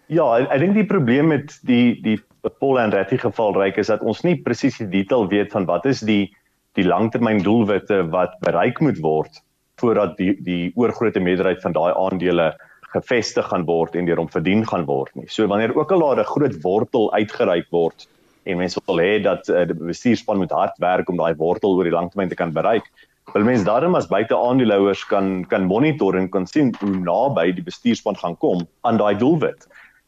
Ja, 0.07 0.25
ek, 0.39 0.49
ek 0.51 0.59
dink 0.59 0.73
die 0.73 0.87
probleem 0.87 1.27
met 1.33 1.59
die 1.67 1.99
die 2.01 2.17
Paul 2.59 2.79
and 2.79 2.93
Ratty 2.93 3.17
geval 3.17 3.53
reik 3.57 3.77
is 3.77 3.91
dat 3.91 4.01
ons 4.01 4.23
nie 4.23 4.37
presies 4.41 4.77
die 4.77 4.87
detail 4.87 5.27
weet 5.27 5.51
van 5.51 5.65
wat 5.65 5.85
is 5.85 5.99
die 6.01 6.31
die 6.77 6.85
langtermyndoelwitte 6.85 8.09
wat 8.13 8.37
bereik 8.45 8.79
moet 8.79 8.99
word 9.03 9.41
voordat 9.81 10.17
die 10.17 10.33
die 10.45 10.71
oorgrootste 10.75 11.19
meerderheid 11.19 11.61
van 11.61 11.75
daai 11.75 11.93
aandele 11.93 12.53
gevestig 12.93 13.45
gaan 13.51 13.65
word 13.67 13.95
en 13.95 14.07
deur 14.07 14.21
hom 14.21 14.29
verdien 14.31 14.63
gaan 14.65 14.85
word 14.87 15.11
nie. 15.15 15.27
So 15.27 15.47
wanneer 15.47 15.75
ook 15.75 15.91
al 15.91 16.05
daar 16.05 16.23
'n 16.23 16.31
groot 16.33 16.55
wortel 16.63 17.11
uitgereik 17.13 17.67
word 17.71 18.07
en 18.45 18.57
mense 18.57 18.79
wil 18.85 18.99
hê 19.03 19.21
dat 19.21 19.49
uh, 19.49 19.65
die 19.67 19.75
bestuurspan 19.75 20.37
moet 20.37 20.51
hard 20.51 20.77
werk 20.79 21.09
om 21.09 21.17
daai 21.17 21.35
wortel 21.35 21.75
oor 21.75 21.83
die 21.83 21.97
langtermyn 21.97 22.29
te 22.29 22.35
kan 22.35 22.53
bereik, 22.53 22.85
wil 23.33 23.43
mense 23.43 23.65
daarom 23.67 23.95
as 23.95 24.07
buite 24.07 24.35
aandeelhouers 24.35 25.03
kan 25.11 25.45
kan 25.51 25.67
monitor 25.67 26.15
en 26.15 26.29
kan 26.29 26.47
sien 26.47 26.71
hoe 26.79 26.93
naby 26.95 27.51
die 27.57 27.65
bestuurspan 27.65 28.15
gaan 28.15 28.37
kom 28.37 28.63
aan 28.87 28.99
daai 29.01 29.17
doelwit. 29.19 29.67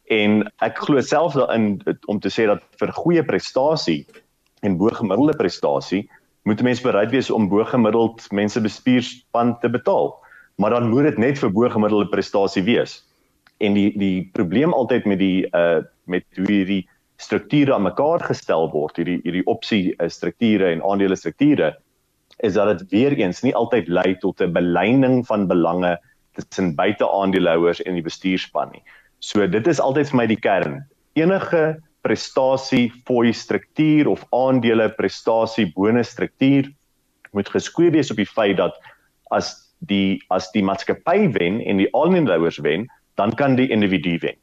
En 0.10 0.46
ek 0.66 0.80
glo 0.86 1.02
self 1.02 1.36
daarin 1.38 1.82
om 2.08 2.20
te 2.20 2.32
sê 2.32 2.48
dat 2.50 2.64
vir 2.80 2.94
goeie 2.96 3.24
prestasie 3.26 4.06
en 4.66 4.78
bo-gemiddelde 4.80 5.36
prestasie 5.38 6.08
moet 6.48 6.64
mense 6.64 6.84
bereid 6.84 7.12
wees 7.12 7.30
om 7.30 7.50
bo-gemiddeld 7.52 8.24
mense 8.32 8.62
bestuurspan 8.62 9.58
te 9.60 9.70
betaal. 9.70 10.16
Maar 10.58 10.78
dan 10.78 10.90
moet 10.90 11.12
dit 11.12 11.20
net 11.22 11.40
vir 11.40 11.52
bo-gemiddelde 11.52 12.10
prestasie 12.10 12.64
wees. 12.64 13.02
En 13.60 13.76
die 13.76 13.92
die 14.00 14.30
probleem 14.34 14.74
altyd 14.74 15.06
met 15.06 15.20
die 15.20 15.44
uh 15.52 15.84
met 16.10 16.26
hoe 16.40 16.48
hierdie 16.50 16.88
strukture 17.22 17.76
aan 17.76 17.84
mekaar 17.86 18.24
gestel 18.26 18.72
word, 18.72 18.96
hierdie 18.98 19.20
hierdie 19.22 19.46
opsie 19.46 19.94
strukture 20.08 20.72
en 20.72 20.82
aandele 20.82 21.20
strukture 21.20 21.76
is 22.40 22.54
dat 22.54 22.80
dit 22.80 22.92
weer 22.92 23.14
eens 23.20 23.42
nie 23.44 23.56
altyd 23.56 23.88
lei 23.88 24.16
tot 24.18 24.42
'n 24.42 24.54
beleining 24.54 25.26
van 25.28 25.48
belange 25.48 26.00
tussen 26.34 26.76
buite 26.76 27.06
aandeelhouers 27.12 27.82
en 27.82 27.94
die 27.94 28.06
bestuurspan 28.06 28.72
nie. 28.72 28.84
So 29.20 29.48
dit 29.48 29.68
is 29.68 29.80
altyd 29.80 30.10
vir 30.10 30.18
my 30.18 30.28
die 30.28 30.40
kern. 30.40 30.86
Enige 31.14 31.82
prestasie 32.02 32.92
fooi 33.06 33.34
struktuur 33.34 34.08
of 34.08 34.26
aandele 34.32 34.90
prestasie 34.90 35.72
bonus 35.76 36.10
struktuur 36.16 36.72
moet 37.32 37.50
geskryf 37.50 37.94
wees 37.94 38.12
op 38.12 38.18
die 38.18 38.30
feit 38.30 38.58
dat 38.58 38.78
as 39.32 39.52
die 39.80 40.20
as 40.30 40.50
die 40.52 40.64
maatskappy 40.64 41.30
wen 41.36 41.60
en 41.62 41.78
die 41.78 41.90
aandeelhouers 41.96 42.60
wen, 42.64 42.88
dan 43.16 43.36
kan 43.36 43.56
die 43.56 43.70
individu 43.70 44.18
wen. 44.20 44.38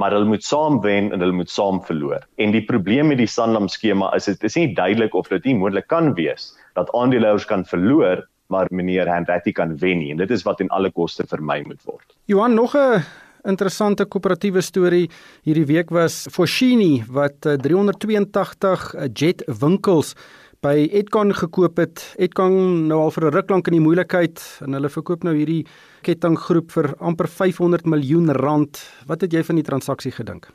Maar 0.00 0.16
hulle 0.16 0.30
moet 0.32 0.44
saam 0.46 0.80
wen 0.80 1.12
en 1.12 1.20
hulle 1.20 1.36
moet 1.36 1.52
saam 1.52 1.82
verloor. 1.84 2.24
En 2.40 2.54
die 2.56 2.64
probleem 2.64 3.12
met 3.12 3.20
die 3.20 3.28
Sanlam 3.28 3.68
skema 3.68 4.08
is 4.16 4.30
dit 4.30 4.48
is 4.48 4.56
nie 4.56 4.72
duidelik 4.74 5.14
of 5.14 5.28
dit 5.28 5.50
nie 5.50 5.58
moontlik 5.60 5.90
kan 5.92 6.14
wees 6.16 6.54
dat 6.78 6.92
aandeelhouers 6.96 7.44
kan 7.50 7.66
verloor 7.68 8.24
maar 8.50 8.66
meneer 8.70 9.08
Hendretti 9.08 9.52
kan 9.54 9.76
wen 9.78 10.00
nie 10.02 10.10
en 10.14 10.20
dit 10.22 10.30
is 10.34 10.44
wat 10.46 10.60
in 10.64 10.70
alle 10.74 10.90
koste 10.90 11.26
vermy 11.30 11.60
moet 11.66 11.82
word. 11.86 12.06
Johan 12.26 12.54
nog 12.54 12.74
'n 12.74 13.02
interessante 13.44 14.04
koöperatiewe 14.04 14.60
storie 14.60 15.10
hierdie 15.42 15.66
week 15.66 15.90
was 15.90 16.26
Foschini 16.30 17.04
wat 17.08 17.40
382 17.40 18.94
eh, 18.94 19.04
eh, 19.04 19.10
jet 19.14 19.42
winkels 19.60 20.14
by 20.60 20.90
Edcon 20.92 21.32
gekoop 21.32 21.78
het. 21.80 22.02
Edcon 22.20 22.86
nou 22.88 22.98
al 23.06 23.12
vir 23.14 23.24
'n 23.26 23.32
ruk 23.32 23.50
lank 23.50 23.68
in 23.68 23.78
die 23.78 23.86
moeilikheid 23.86 24.40
en 24.60 24.76
hulle 24.76 24.88
verkoop 24.92 25.24
nou 25.24 25.34
hierdie 25.34 25.66
kettinggroep 26.02 26.70
vir 26.70 26.94
amper 27.00 27.28
500 27.28 27.86
miljoen 27.86 28.28
rand. 28.30 28.78
Wat 29.06 29.20
het 29.20 29.32
jy 29.32 29.42
van 29.42 29.56
die 29.56 29.64
transaksie 29.64 30.12
gedink? 30.12 30.50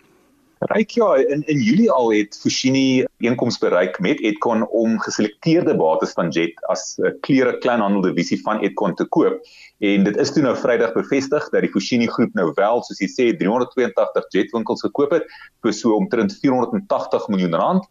Ryk 0.60 0.92
ja, 0.92 1.16
in 1.16 1.44
in 1.48 1.60
Julie 1.60 1.92
al 1.92 2.12
het 2.12 2.38
Fushini 2.42 3.06
einkoms 3.20 3.58
bereik 3.58 4.00
met 4.00 4.22
Edcon 4.22 4.64
om 4.70 5.00
geselekteerde 5.00 5.76
bates 5.76 6.14
van 6.14 6.30
Jet 6.30 6.54
as 6.70 6.98
'n 7.00 7.18
klere 7.22 7.58
kleinhandel 7.58 8.02
divisie 8.02 8.42
van 8.42 8.62
Edcon 8.62 8.96
te 8.96 9.06
koop 9.06 9.42
en 9.80 10.04
dit 10.04 10.18
is 10.18 10.32
toe 10.32 10.44
nou 10.44 10.56
Vrydag 10.56 10.94
bevestig 10.94 11.50
dat 11.50 11.62
die 11.62 11.72
Fushini 11.72 12.08
groep 12.08 12.34
nou 12.34 12.52
wel 12.56 12.84
soos 12.84 13.00
jy 13.00 13.08
sê 13.08 13.38
382 13.38 14.26
Jet 14.30 14.52
winkels 14.52 14.82
gekoop 14.82 15.12
het 15.12 15.26
vir 15.62 15.74
so 15.74 15.96
omtrent 15.96 16.38
480 16.42 17.28
miljoen 17.28 17.56
rand. 17.56 17.84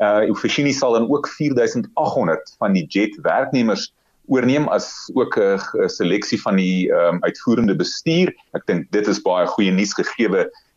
Uh 0.00 0.34
Fushini 0.34 0.72
sal 0.72 0.92
dan 0.96 1.08
ook 1.10 1.28
4800 1.28 2.54
van 2.58 2.72
die 2.72 2.86
Jet 2.88 3.18
werknemers 3.22 3.92
oorneem 4.26 4.68
as 4.68 5.10
ook 5.14 5.36
'n 5.36 5.88
seleksie 5.88 6.40
van 6.40 6.56
die 6.56 6.88
um, 6.88 7.18
uitvoerende 7.20 7.76
bestuur. 7.76 8.34
Ek 8.52 8.66
dink 8.66 8.90
dit 8.90 9.06
is 9.06 9.22
baie 9.22 9.46
goeie 9.46 9.72
nuus 9.72 9.92
gegee 9.94 10.28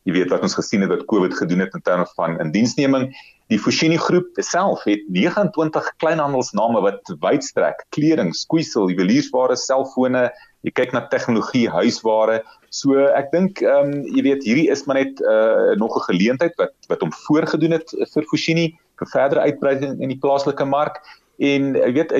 jy 0.03 0.15
weet 0.17 0.31
wat 0.33 0.43
ons 0.45 0.55
gesien 0.57 0.83
het 0.83 0.91
wat 0.91 1.05
COVID 1.11 1.35
gedoen 1.37 1.63
het 1.63 1.75
in 1.77 1.83
terme 1.85 2.07
van 2.17 2.39
indiensneming. 2.43 3.09
Die 3.51 3.59
Fushini 3.59 3.97
groep 3.99 4.39
self 4.43 4.83
het 4.87 5.03
29 5.11 5.89
kleinhandelsname 6.01 6.81
wat 6.83 7.13
wyd 7.23 7.43
strek: 7.45 7.85
kleding, 7.95 8.33
skoeisel, 8.35 8.89
juweliersware, 8.91 9.55
selfone, 9.59 10.29
jy 10.63 10.71
kyk 10.75 10.93
na 10.95 11.03
tegnologie, 11.11 11.67
huisware. 11.71 12.41
So 12.73 13.07
ek 13.11 13.31
dink 13.35 13.61
ehm 13.63 13.91
um, 13.91 14.07
jy 14.15 14.23
weet 14.29 14.47
hierdie 14.47 14.69
is 14.73 14.85
maar 14.87 15.01
net 15.03 15.19
uh, 15.21 15.75
nog 15.79 15.95
'n 15.97 16.07
geleentheid 16.11 16.55
wat 16.57 16.73
wat 16.89 17.03
hom 17.03 17.11
voorgedoen 17.27 17.79
het 17.79 17.95
vir 18.13 18.27
Fushini 18.31 18.71
verdere 18.97 19.41
uitbreiding 19.41 20.01
in 20.01 20.09
die 20.09 20.19
plaaslike 20.19 20.65
mark. 20.65 21.01
En 21.37 21.73
jy 21.75 21.91
weet 21.93 22.13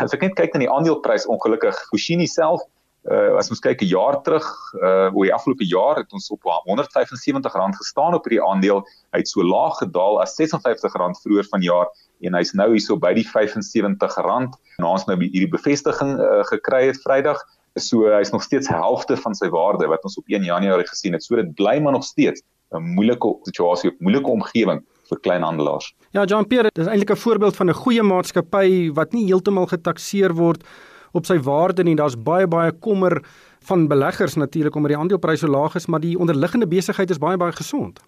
as 0.00 0.14
ek 0.14 0.22
net 0.22 0.34
kyk 0.34 0.54
na 0.54 0.64
die 0.64 0.72
aandeleprys 0.72 1.26
ongelukkig 1.26 1.76
Fushini 1.90 2.26
self 2.26 2.64
uh, 3.10 3.36
as 3.38 3.50
ons 3.50 3.62
kyk 3.62 3.82
'n 3.82 3.90
jaar 3.90 4.20
terug, 4.22 4.46
uh 4.82 5.08
oor 5.14 5.26
die 5.28 5.34
afgelope 5.34 5.66
jaar 5.66 5.96
het 6.00 6.12
ons 6.12 6.30
op 6.30 6.42
R175 6.42 7.78
gestaan 7.78 8.14
op 8.14 8.24
hierdie 8.24 8.42
aandeel. 8.42 8.82
Hy 9.12 9.22
het 9.22 9.28
so 9.28 9.42
laag 9.42 9.78
gedaal 9.78 10.20
as 10.22 10.34
R56 10.40 11.20
vroeër 11.22 11.46
vanjaar 11.50 11.86
en 12.22 12.34
hy's 12.34 12.54
nou 12.54 12.70
hierso 12.72 12.96
by 12.96 13.12
die 13.14 13.26
R75. 13.26 14.56
Nou 14.78 14.90
ons 14.90 15.06
nou 15.06 15.18
hierdie 15.20 15.50
bevestiging 15.50 16.18
uh, 16.18 16.42
gekry 16.50 16.86
het 16.90 17.00
Vrydag. 17.04 17.40
So 17.76 18.08
hy's 18.08 18.32
nog 18.32 18.42
steeds 18.42 18.68
helfte 18.68 19.16
van 19.16 19.34
sy 19.34 19.48
waarde 19.52 19.86
wat 19.86 20.04
ons 20.04 20.16
op 20.16 20.24
1 20.28 20.44
Januarie 20.44 20.88
gesien 20.88 21.12
het. 21.12 21.22
So 21.22 21.36
dit 21.36 21.54
bly 21.54 21.78
maar 21.80 21.92
nog 21.92 22.04
steeds 22.04 22.42
'n 22.74 22.82
moeilike 22.96 23.38
situasie, 23.44 23.90
'n 23.90 23.96
moeilike 24.00 24.30
omgewing 24.30 24.82
vir 25.08 25.20
kleinhandelaars. 25.20 25.94
Ja, 26.10 26.24
Jean-Pierre, 26.24 26.70
dit 26.74 26.84
is 26.84 26.90
eintlik 26.90 27.10
'n 27.10 27.22
voorbeeld 27.22 27.56
van 27.56 27.68
'n 27.68 27.80
goeie 27.82 28.02
maatskappy 28.02 28.92
wat 28.92 29.12
nie 29.12 29.26
heeltemal 29.26 29.66
getakseer 29.66 30.34
word 30.34 30.64
op 31.12 31.26
sy 31.26 31.38
waarde 31.38 31.82
nie. 31.82 31.96
Daar's 31.96 32.16
baie 32.16 32.46
baie 32.46 32.72
kommer 32.72 33.22
van 33.66 33.88
beleggers 33.88 34.34
natuurlik 34.34 34.74
omdat 34.74 34.90
die 34.90 34.98
aandelepryse 34.98 35.46
so 35.46 35.52
laag 35.52 35.74
is, 35.74 35.86
maar 35.86 36.00
die 36.00 36.18
onderliggende 36.18 36.66
besigheid 36.66 37.10
is 37.10 37.18
baie 37.18 37.36
baie 37.36 37.52
gesond. 37.52 38.00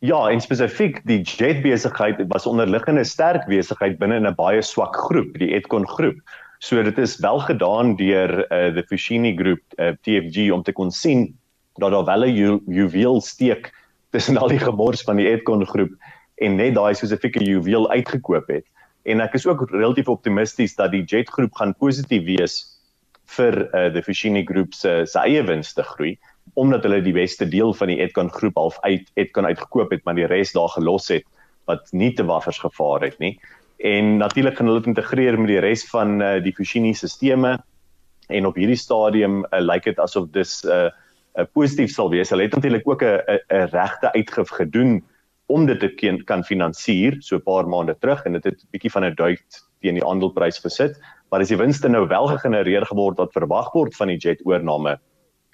Ja, 0.00 0.28
en 0.30 0.40
spesifiek 0.40 1.02
die 1.04 1.20
Jet 1.20 1.62
besigheid 1.62 2.22
was 2.28 2.46
onderliggende 2.46 3.04
sterk 3.04 3.46
besigheid 3.46 3.98
binne 3.98 4.20
'n 4.20 4.34
baie 4.34 4.62
swak 4.62 4.96
groep, 4.96 5.38
die 5.38 5.52
Edcon 5.54 5.86
groep. 5.88 6.16
So 6.58 6.82
dit 6.82 6.98
is 6.98 7.18
wel 7.18 7.38
gedaan 7.38 7.96
deur 7.96 8.38
uh, 8.38 8.74
the 8.74 8.84
Fushini 8.88 9.36
groep, 9.36 9.60
uh, 9.76 9.88
eh, 9.88 9.94
TFG 10.02 10.52
om 10.52 10.62
te 10.62 10.72
kon 10.72 10.90
sien 10.90 11.38
dat 11.76 11.90
daar 11.90 12.04
wel 12.04 12.24
'n 12.24 12.34
ju 12.34 12.60
juweel 12.66 13.20
steek 13.20 13.72
tussen 14.10 14.36
al 14.36 14.48
die 14.48 14.58
gemors 14.58 15.02
van 15.02 15.16
die 15.16 15.28
Edcon 15.28 15.66
groep 15.66 15.92
en 16.40 16.56
net 16.56 16.74
daai 16.74 16.94
spesifieke 16.96 17.42
juweel 17.44 17.88
uitgekoop 17.90 18.48
het. 18.48 18.66
En 19.08 19.20
ek 19.24 19.36
is 19.38 19.46
ook 19.46 19.66
relatief 19.70 20.08
optimisties 20.12 20.76
dat 20.76 20.92
die 20.92 21.04
Jet 21.04 21.30
groep 21.32 21.54
gaan 21.56 21.74
positief 21.74 22.24
wees 22.26 22.60
vir 23.36 23.56
uh, 23.70 23.88
die 23.94 24.02
Fushini 24.02 24.42
groep 24.48 24.74
se 24.74 25.04
se 25.06 25.20
eie 25.22 25.42
winste 25.46 25.84
groei 25.94 26.16
omdat 26.58 26.82
hulle 26.82 26.98
die 27.04 27.14
beste 27.14 27.46
deel 27.46 27.72
van 27.78 27.92
die 27.92 28.00
Edcon 28.02 28.30
groep 28.34 28.56
half 28.58 28.78
uit 28.82 29.06
Edcon 29.20 29.46
uitgekoop 29.46 29.92
het 29.94 30.04
maar 30.04 30.18
die 30.18 30.26
res 30.26 30.52
daar 30.56 30.72
gelos 30.74 31.08
het 31.12 31.26
wat 31.70 31.92
nie 31.92 32.10
te 32.16 32.24
waffers 32.26 32.58
gevaar 32.58 33.04
het 33.04 33.18
nie. 33.22 33.36
En 33.78 34.16
natuurlik 34.18 34.56
gaan 34.58 34.66
hulle 34.66 34.80
dit 34.82 34.90
integreer 34.90 35.38
met 35.38 35.52
die 35.52 35.60
res 35.62 35.84
van 35.92 36.18
uh, 36.20 36.32
die 36.42 36.52
Fushini 36.56 36.92
stelsels 36.94 37.62
en 38.30 38.46
op 38.46 38.58
hierdie 38.58 38.78
stadium 38.78 39.44
uh, 39.44 39.60
lyk 39.60 39.86
dit 39.88 39.98
asof 39.98 40.28
dis 40.34 40.64
'n 40.64 40.70
uh, 40.70 40.90
uh, 41.38 41.46
positief 41.54 41.90
sal 41.94 42.10
wees. 42.10 42.30
Hulle 42.30 42.42
het 42.48 42.54
natuurlik 42.54 42.88
ook 42.88 43.02
'n 43.02 43.20
'n 43.48 43.70
regte 43.72 44.12
uitgif 44.12 44.48
gedoen 44.48 45.02
om 45.50 45.66
dit 45.66 45.80
te 45.80 46.10
kan 46.26 46.44
finansier 46.46 47.16
so 47.20 47.36
'n 47.36 47.42
paar 47.42 47.66
maande 47.68 47.96
terug 47.98 48.24
en 48.24 48.32
dit 48.32 48.44
het 48.44 48.62
'n 48.62 48.70
bietjie 48.70 48.90
van 48.90 49.04
'n 49.04 49.14
duit 49.14 49.62
teen 49.80 49.94
die 49.94 50.04
aandeleprys 50.04 50.58
gesit, 50.58 50.98
maar 51.30 51.40
as 51.40 51.48
die 51.48 51.56
winste 51.56 51.88
nou 51.88 52.06
wel 52.06 52.26
gegenereer 52.26 52.86
geword 52.86 53.16
wat 53.18 53.32
verwag 53.32 53.72
word 53.72 53.96
van 53.96 54.08
die 54.08 54.18
Jet 54.18 54.40
oorname, 54.44 54.98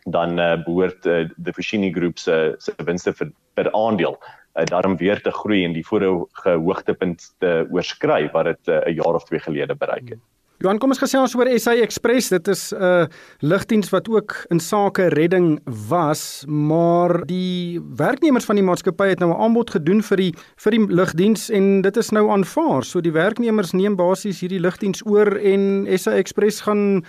dan 0.07 0.39
uh, 0.39 0.57
behoort 0.65 1.07
uh, 1.07 1.29
die 1.37 1.53
Fushini 1.53 1.93
groep 1.93 2.19
se 2.19 2.55
se 2.59 2.73
winste 2.85 3.13
vir 3.13 3.33
per 3.55 3.73
aandeel 3.73 4.17
uh, 4.55 4.65
daarom 4.65 4.97
weer 4.97 5.21
te 5.23 5.31
groei 5.31 5.65
en 5.65 5.73
die 5.73 5.87
vorige 5.87 6.51
hoogtepunt 6.51 7.35
te 7.39 7.67
oorskry 7.71 8.31
wat 8.33 8.45
dit 8.45 8.69
'n 8.69 8.89
uh, 8.89 8.95
jaar 8.95 9.15
of 9.15 9.25
twee 9.25 9.41
gelede 9.41 9.75
bereik 9.75 10.09
het. 10.09 10.21
Hmm. 10.21 10.36
Johan, 10.57 10.79
kom 10.81 10.95
ons 10.95 11.01
gesels 11.03 11.35
oor 11.37 11.51
SA 11.61 11.75
Express. 11.85 12.31
Dit 12.33 12.49
is 12.49 12.73
'n 12.73 12.81
uh, 12.81 13.07
lugdiens 13.45 13.91
wat 13.93 14.09
ook 14.09 14.47
in 14.49 14.61
sake 14.61 15.09
redding 15.13 15.61
was, 15.89 16.45
maar 16.49 17.27
die 17.27 17.81
werknemers 17.97 18.49
van 18.49 18.57
die 18.57 18.65
maatskappy 18.65 19.09
het 19.09 19.19
nou 19.21 19.31
'n 19.31 19.41
aanbod 19.41 19.71
gedoen 19.71 20.01
vir 20.03 20.17
die 20.17 20.33
vir 20.57 20.71
die 20.71 20.87
lugdiens 20.89 21.51
en 21.51 21.83
dit 21.83 21.97
is 21.97 22.11
nou 22.11 22.31
aanvaar. 22.31 22.85
So 22.85 23.01
die 23.01 23.13
werknemers 23.13 23.73
neem 23.73 23.97
basies 23.97 24.41
hierdie 24.41 24.61
lugdiens 24.61 25.05
oor 25.05 25.37
en 25.37 25.87
SA 25.99 26.13
Express 26.13 26.61
gaan 26.61 27.05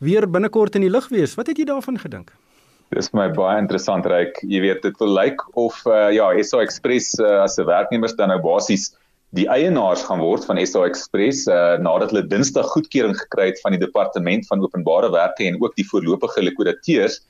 weer 0.00 0.30
binnekort 0.30 0.74
in 0.74 0.80
die 0.80 0.90
lug 0.90 1.08
wees. 1.08 1.34
Wat 1.34 1.46
het 1.46 1.58
jy 1.58 1.64
daarvan 1.64 1.98
gedink? 1.98 2.32
Dis 2.94 3.12
my 3.12 3.28
baie 3.28 3.58
interessant 3.58 4.06
reik. 4.06 4.40
Jy 4.40 4.60
weet 4.60 4.82
dit 4.82 4.98
wil 4.98 5.12
lyk 5.12 5.36
like 5.36 5.44
of 5.52 5.86
uh, 5.86 6.10
ja, 6.12 6.32
SA 6.42 6.60
Express 6.60 7.18
uh, 7.20 7.42
as 7.42 7.58
'n 7.58 7.66
werknemers 7.66 8.16
dan 8.16 8.28
nou 8.28 8.40
basies 8.40 8.96
die 9.30 9.48
eienaars 9.50 10.02
gaan 10.06 10.20
word 10.22 10.44
van 10.44 10.60
SA 10.66 10.84
Express 10.86 11.46
uh, 11.50 11.76
nadat 11.82 12.12
hulle 12.12 12.26
Dinsdag 12.30 12.68
goedkeuring 12.72 13.16
gekry 13.18 13.50
het 13.50 13.60
van 13.60 13.74
die 13.74 13.80
departement 13.82 14.46
van 14.46 14.62
openbare 14.62 15.10
werke 15.10 15.44
en 15.44 15.58
ook 15.62 15.74
die 15.76 15.88
voorlopige 15.88 16.42
likwidateurs 16.42 17.20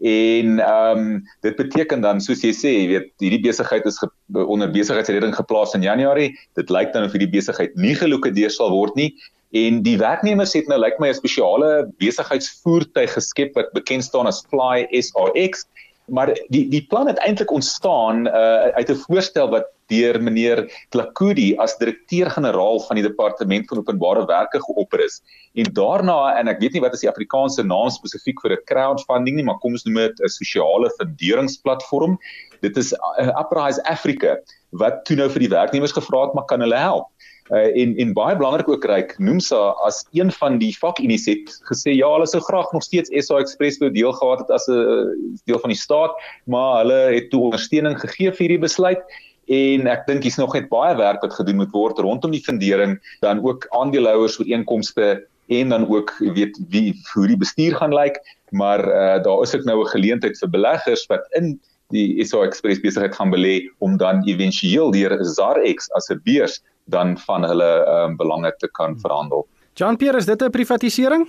en 0.00 0.58
ehm 0.58 0.98
um, 0.98 1.24
dit 1.40 1.56
beteken 1.56 2.00
dan 2.00 2.20
soos 2.20 2.40
jy 2.40 2.52
sê 2.56 2.70
jy 2.72 2.86
weet 2.88 3.10
hierdie 3.20 3.42
besigheid 3.44 3.84
is 3.84 3.98
ge, 4.00 4.08
onder 4.32 4.70
besigheidsredding 4.72 5.34
geplaas 5.36 5.74
in 5.76 5.84
Januarie. 5.84 6.32
Dit 6.56 6.70
lyk 6.70 6.94
dan 6.94 7.04
of 7.04 7.12
hierdie 7.12 7.28
besigheid 7.28 7.76
nie 7.76 7.92
gelikwideer 7.94 8.50
sal 8.50 8.72
word 8.72 8.96
nie. 8.96 9.12
En 9.52 9.82
die 9.84 9.98
werknemers 10.00 10.54
het 10.56 10.68
nou 10.72 10.78
lyk 10.78 10.96
like 10.96 11.02
my 11.04 11.10
'n 11.10 11.18
spesiale 11.20 11.90
besigheidsvoertuig 12.00 13.12
geskep 13.12 13.54
wat 13.54 13.72
bekend 13.76 14.04
staan 14.04 14.26
as 14.26 14.40
Fly 14.48 14.88
SAX 14.88 15.66
maar 16.10 16.32
die 16.48 16.68
die 16.68 16.82
plan 16.90 17.06
het 17.06 17.18
eintlik 17.18 17.50
ontstaan 17.50 18.26
uh, 18.26 18.70
uit 18.76 18.90
'n 18.90 19.02
voorstel 19.06 19.50
wat 19.50 19.70
deur 19.90 20.20
meneer 20.22 20.62
Klakudi 20.94 21.56
as 21.58 21.76
direkteur-generaal 21.80 22.80
van 22.86 22.98
die 22.98 23.06
departement 23.06 23.66
van 23.68 23.78
openbare 23.82 24.24
werke 24.26 24.60
geopper 24.62 25.04
is. 25.04 25.20
En 25.54 25.72
daarna 25.74 26.38
en 26.38 26.48
ek 26.48 26.60
weet 26.60 26.72
nie 26.72 26.84
wat 26.84 26.94
is 26.94 27.04
die 27.04 27.10
Afrikaanse 27.10 27.64
naam 27.66 27.90
spesifiek 27.90 28.40
vir 28.40 28.56
'n 28.56 28.64
crowdfunding 28.70 29.36
nie, 29.36 29.44
maar 29.44 29.58
kom 29.58 29.72
ons 29.72 29.84
noem 29.84 29.94
dit 30.06 30.20
'n 30.20 30.28
sosiale 30.28 30.90
funderingsplatform. 30.98 32.18
Dit 32.60 32.76
is 32.76 32.92
uh, 32.92 33.32
Uprise 33.40 33.82
Africa 33.84 34.38
wat 34.70 35.04
toe 35.04 35.16
nou 35.16 35.28
vir 35.28 35.40
die 35.40 35.54
werknemers 35.54 35.92
gevra 35.92 36.26
het 36.26 36.34
maar 36.34 36.46
kan 36.46 36.60
hulle 36.60 36.76
help. 36.76 37.08
Uh, 37.50 37.66
en 37.82 37.96
en 37.98 38.12
baie 38.14 38.36
belangrik 38.38 38.68
ook 38.70 38.84
ryk 38.86 39.16
Nomsa 39.18 39.58
as 39.82 40.04
een 40.14 40.28
van 40.30 40.60
die 40.60 40.70
vakunis 40.78 41.24
het 41.26 41.48
gesê 41.66 41.96
ja 41.96 42.06
hulle 42.12 42.28
sou 42.30 42.38
graag 42.46 42.68
nog 42.70 42.84
steeds 42.86 43.10
SA 43.26 43.40
Express 43.42 43.80
wou 43.82 43.88
deel 43.90 44.12
gehad 44.14 44.44
het 44.44 44.52
as 44.54 44.68
'n 44.70 45.40
deel 45.50 45.58
van 45.58 45.74
die 45.74 45.80
staat 45.80 46.14
maar 46.46 46.84
hulle 46.84 47.00
het 47.16 47.26
toe 47.30 47.40
ondersteuning 47.48 47.98
gegee 47.98 48.30
vir 48.30 48.44
hierdie 48.46 48.66
besluit. 48.66 49.02
En 49.50 49.86
ek 49.90 50.06
dink 50.06 50.22
hier's 50.22 50.38
nog 50.38 50.54
net 50.54 50.68
baie 50.70 50.94
werk 50.94 51.22
wat 51.26 51.34
gedoen 51.34 51.58
moet 51.58 51.74
word 51.74 51.98
rondom 51.98 52.30
die 52.30 52.44
fundering 52.44 53.00
dan 53.20 53.42
ook 53.42 53.66
aandeelhouers 53.74 54.38
ooreenkomste 54.38 55.26
en 55.50 55.68
dan 55.74 55.88
ook 55.90 56.14
weet 56.18 56.54
wie 56.70 56.94
hoe 57.14 57.26
die 57.26 57.36
bestuur 57.36 57.74
gaan 57.76 57.94
lyk. 57.94 58.22
Maar 58.50 58.78
uh, 58.78 59.22
daar 59.22 59.42
is 59.42 59.54
ook 59.56 59.64
nou 59.64 59.82
'n 59.82 59.90
geleentheid 59.90 60.38
vir 60.38 60.50
beleggers 60.50 61.06
wat 61.06 61.26
in 61.34 61.58
die 61.90 62.24
SA 62.24 62.44
Express 62.46 62.80
besigheid 62.80 63.14
gaan 63.14 63.34
belê 63.34 63.66
om 63.78 63.96
dan 63.96 64.22
éventueel 64.22 64.90
deur 64.90 65.18
ZARX 65.24 65.90
as 65.98 66.10
'n 66.10 66.20
beurs 66.22 66.62
dan 66.84 67.18
van 67.18 67.44
hulle 67.44 67.86
um, 67.86 68.16
belange 68.16 68.54
te 68.58 68.68
kan 68.68 68.98
verhandel. 69.00 69.46
Jean-Pierre, 69.74 70.18
is 70.18 70.26
dit 70.26 70.42
'n 70.42 70.50
privatisering? 70.50 71.28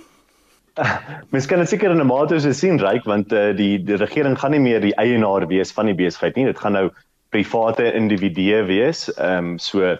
Mens 1.32 1.46
kan 1.46 1.58
dit 1.58 1.68
seker 1.68 1.90
in 1.90 2.00
'n 2.00 2.06
mate 2.06 2.40
so 2.40 2.52
sien, 2.52 2.78
ryk, 2.80 3.04
want 3.04 3.32
uh, 3.32 3.56
die 3.56 3.78
die 3.84 3.96
regering 3.96 4.38
gaan 4.38 4.50
nie 4.50 4.60
meer 4.60 4.80
die 4.80 4.96
eienaar 4.96 5.46
wees 5.46 5.72
van 5.72 5.86
die 5.86 5.94
besigheid 5.94 6.36
nie. 6.36 6.44
Dit 6.44 6.58
gaan 6.58 6.72
nou 6.72 6.90
private 7.30 7.92
individue 7.92 8.64
wees. 8.64 9.08
Ehm 9.16 9.52
um, 9.52 9.58
so 9.58 9.96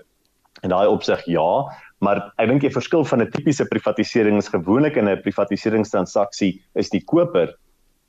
in 0.62 0.70
daai 0.70 0.86
opsig 0.86 1.24
ja, 1.26 1.64
maar 2.02 2.32
ek 2.36 2.48
dink 2.48 2.60
die 2.60 2.72
verskil 2.74 3.04
van 3.04 3.22
'n 3.22 3.30
tipiese 3.30 3.64
privatisering 3.64 4.38
is 4.38 4.48
gewoonlik 4.48 4.96
in 4.96 5.08
'n 5.08 5.22
privatiseringstransaksie 5.22 6.60
is 6.74 6.90
die 6.90 7.04
koper 7.04 7.54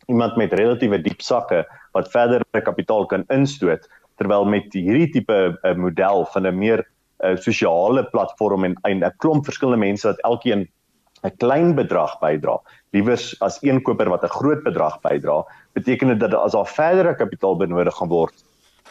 iemand 0.08 0.36
met 0.36 0.54
relatiewe 0.54 1.02
diep 1.02 1.22
sakke 1.22 1.64
wat 1.94 2.12
verdere 2.12 2.62
kapitaal 2.62 3.06
kan 3.06 3.24
instoot 3.30 3.88
terwyl 4.18 4.46
met 4.46 4.74
hierdie 4.74 5.12
tipe 5.12 5.34
'n 5.34 5.58
uh, 5.64 5.76
model 5.76 6.26
van 6.34 6.48
'n 6.48 6.58
meer 6.58 6.80
'n 6.80 6.86
uh, 7.24 7.36
sosiale 7.38 8.04
platform 8.12 8.64
en 8.66 8.78
'n 8.84 9.12
klomp 9.18 9.46
verskillende 9.46 9.86
mense 9.86 10.08
wat 10.08 10.20
elkeen 10.24 10.68
'n 11.24 11.38
klein 11.38 11.76
bedrag 11.76 12.20
bydra, 12.20 12.58
liewers 12.92 13.34
as 13.42 13.60
een 13.64 13.82
koper 13.82 14.10
wat 14.10 14.24
'n 14.24 14.36
groot 14.40 14.64
bedrag 14.64 15.00
bydra, 15.02 15.44
beteken 15.74 16.08
dit 16.08 16.20
dat 16.20 16.34
as 16.34 16.52
daar 16.52 16.68
verdere 16.68 17.16
kapitaal 17.16 17.56
benodig 17.56 17.96
gaan 17.96 18.10
word, 18.10 18.34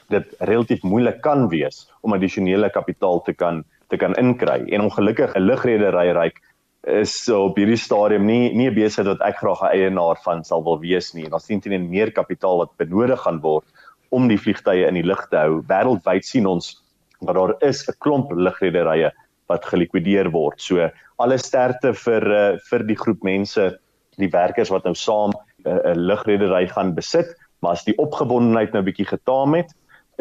dit 0.08 0.34
relatief 0.38 0.82
moeilik 0.82 1.20
kan 1.20 1.48
wees 1.48 1.88
om 2.00 2.12
addisionele 2.12 2.70
kapitaal 2.70 3.22
te 3.22 3.32
kan 3.32 3.64
te 3.88 3.96
kan 3.96 4.14
inkry. 4.14 4.64
En 4.72 4.80
ongelukkig 4.80 5.34
'n 5.34 5.40
lugredery 5.40 6.12
ryk 6.12 6.40
is 6.82 7.28
op 7.28 7.56
hierdie 7.56 7.76
stadium 7.76 8.26
nie 8.26 8.54
nie 8.54 8.70
'n 8.70 8.74
besigheid 8.74 9.06
wat 9.06 9.28
ek 9.28 9.36
graag 9.36 9.62
'n 9.62 9.74
eienaar 9.76 10.16
van 10.24 10.44
sal 10.44 10.64
wil 10.64 10.80
wees 10.80 11.14
nie. 11.14 11.28
Daar's 11.28 11.46
teen 11.46 11.90
meer 11.90 12.12
kapitaal 12.12 12.58
wat 12.58 12.76
benodig 12.76 13.20
gaan 13.20 13.40
word 13.40 13.64
om 14.10 14.28
die 14.28 14.38
vliegtye 14.38 14.86
in 14.86 14.94
die 14.94 15.06
lug 15.06 15.28
te 15.28 15.36
hou. 15.36 15.62
Wêreldwyd 15.68 16.24
sien 16.24 16.46
ons 16.46 16.81
maar 17.23 17.35
daar 17.35 17.55
is 17.61 17.87
'n 17.88 17.99
klomp 17.99 18.33
lugrederye 18.33 19.12
wat 19.47 19.64
gelikwideer 19.64 20.31
word. 20.31 20.61
So 20.61 20.91
alle 21.17 21.38
sterkte 21.38 21.95
vir 21.95 22.23
uh, 22.26 22.59
vir 22.71 22.87
die 22.87 22.97
groep 22.97 23.23
mense, 23.23 23.79
die 24.19 24.31
werkers 24.31 24.71
wat 24.71 24.85
nou 24.85 24.95
saam 24.95 25.33
eh, 25.64 25.73
'n 25.73 25.79
uh, 25.93 25.95
lugredery 25.95 26.67
gaan 26.69 26.95
besit, 26.95 27.37
maar 27.61 27.73
as 27.73 27.85
die 27.85 27.97
opgewondenheid 27.99 28.73
nou 28.73 28.82
bietjie 28.82 29.06
getaam 29.06 29.54
het, 29.54 29.73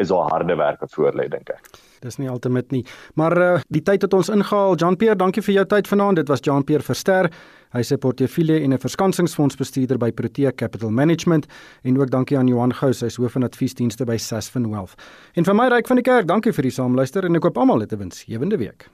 is 0.02 0.12
daar 0.12 0.30
harde 0.30 0.56
werk 0.58 0.82
wat 0.84 0.92
voor 0.96 1.16
lê 1.18 1.28
dink 1.32 1.50
ek. 1.54 1.72
Dis 2.02 2.18
nie 2.18 2.28
altemat 2.30 2.70
nie. 2.74 2.82
Maar 3.14 3.38
uh, 3.38 3.50
die 3.70 3.82
tyd 3.86 4.02
het 4.02 4.14
ons 4.14 4.30
ingehaal. 4.32 4.74
Jean-Pierre, 4.76 5.16
dankie 5.16 5.42
vir 5.42 5.54
jou 5.60 5.66
tyd 5.70 5.90
vanaand. 5.90 6.22
Dit 6.22 6.32
was 6.32 6.42
Jean-Pierre 6.42 6.82
Verster. 6.82 7.30
Hy 7.72 7.82
se 7.82 7.96
portefeulje 7.96 8.60
en 8.60 8.74
'n 8.74 8.78
verskansingsfondsbestuurder 8.78 9.98
by 9.98 10.10
Protea 10.12 10.52
Capital 10.52 10.90
Management 10.90 11.46
en 11.82 12.00
ook 12.00 12.10
dankie 12.10 12.38
aan 12.38 12.46
Johan 12.46 12.74
Gous, 12.74 13.00
hy 13.00 13.06
is 13.06 13.16
hoof 13.16 13.32
van 13.32 13.42
adviesdienste 13.42 14.04
by 14.04 14.16
Sasfin 14.16 14.70
Wealth. 14.70 14.94
En 15.34 15.44
vir 15.44 15.54
my 15.54 15.68
ryk 15.68 15.86
van 15.86 15.96
die 15.96 16.04
kerk, 16.04 16.26
dankie 16.26 16.52
vir 16.52 16.62
die 16.62 16.70
saamluister 16.70 17.24
en 17.24 17.36
ek 17.36 17.42
hoop 17.42 17.56
almal 17.56 17.80
het 17.80 17.92
'n 17.92 17.98
winsgewende 17.98 18.58
week. 18.58 18.90